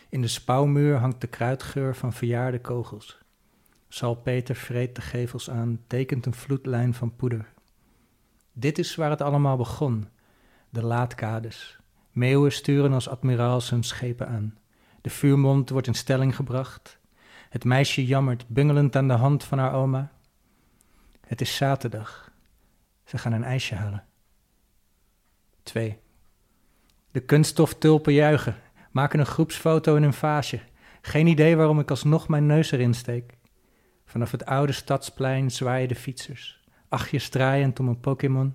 [0.09, 3.19] In de spouwmuur hangt de kruidgeur van verjaarde kogels.
[3.89, 7.53] Salpeter vreet de gevels aan, tekent een vloedlijn van poeder.
[8.53, 10.09] Dit is waar het allemaal begon.
[10.71, 11.79] De laadkades.
[12.11, 14.59] Meeuwen sturen als admiraals hun schepen aan.
[15.05, 16.99] De vuurmond wordt in stelling gebracht.
[17.49, 20.13] Het meisje jammert, bungelend aan de hand van haar oma.
[21.27, 22.33] Het is zaterdag.
[23.05, 24.05] Ze gaan een ijsje halen.
[25.63, 25.99] 2.
[27.11, 28.57] De kunststoftulpen juichen,
[28.91, 30.61] maken een groepsfoto in een vaasje.
[31.01, 33.37] Geen idee waarom ik alsnog mijn neus erin steek.
[34.05, 38.55] Vanaf het oude stadsplein zwaaien de fietsers, achtjes draaiend om een Pokémon.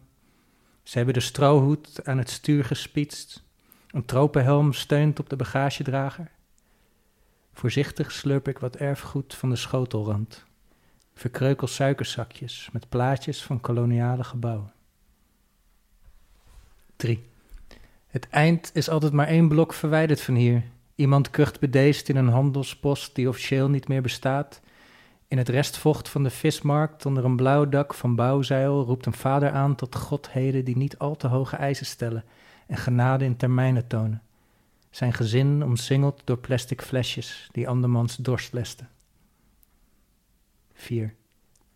[0.83, 3.43] Ze hebben de strohoed aan het stuur gespietst.
[3.87, 6.37] Een tropenhelm steunt op de bagagedrager.
[7.53, 10.45] Voorzichtig slurp ik wat erfgoed van de schotelrand.
[11.13, 14.73] Verkreukel suikerzakjes met plaatjes van koloniale gebouwen.
[16.95, 17.27] 3.
[18.07, 20.63] Het eind is altijd maar één blok verwijderd van hier.
[20.95, 24.61] Iemand kucht bedeesd in een handelspost die officieel niet meer bestaat.
[25.27, 29.51] In het restvocht van de vismarkt onder een blauw dak van bouwzeil roept een vader
[29.51, 32.23] aan tot godheden die niet al te hoge eisen stellen
[32.67, 34.21] en genade in termijnen tonen.
[34.89, 38.89] Zijn gezin omsingeld door plastic flesjes die andermans dorst lesten.
[40.73, 41.15] 4.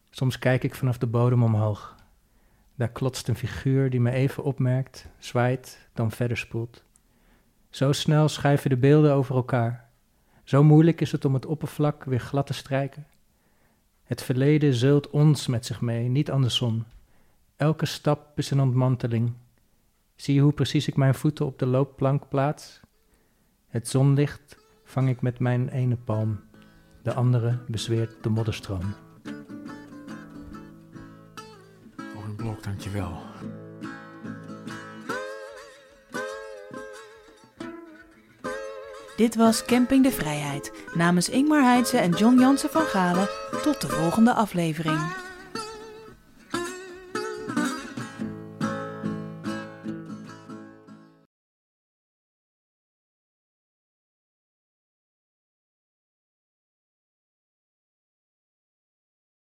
[0.10, 1.96] Soms kijk ik vanaf de bodem omhoog.
[2.76, 6.84] Daar klotst een figuur die me even opmerkt, zwaait, dan verder spoelt.
[7.70, 9.90] Zo snel schuiven de beelden over elkaar.
[10.44, 13.08] Zo moeilijk is het om het oppervlak weer glad te strijken.
[14.04, 16.86] Het verleden zeult ons met zich mee, niet andersom.
[17.56, 19.34] Elke stap is een ontmanteling.
[20.16, 22.80] Zie je hoe precies ik mijn voeten op de loopplank plaats?
[23.74, 26.40] Het zonlicht vang ik met mijn ene palm,
[27.04, 28.94] de andere bezweert de modderstroom.
[32.16, 33.22] Oh, een blok, dankjewel.
[39.16, 43.28] Dit was Camping de Vrijheid namens Ingmar Heidse en John Jansen van Galen.
[43.64, 45.23] Tot de volgende aflevering.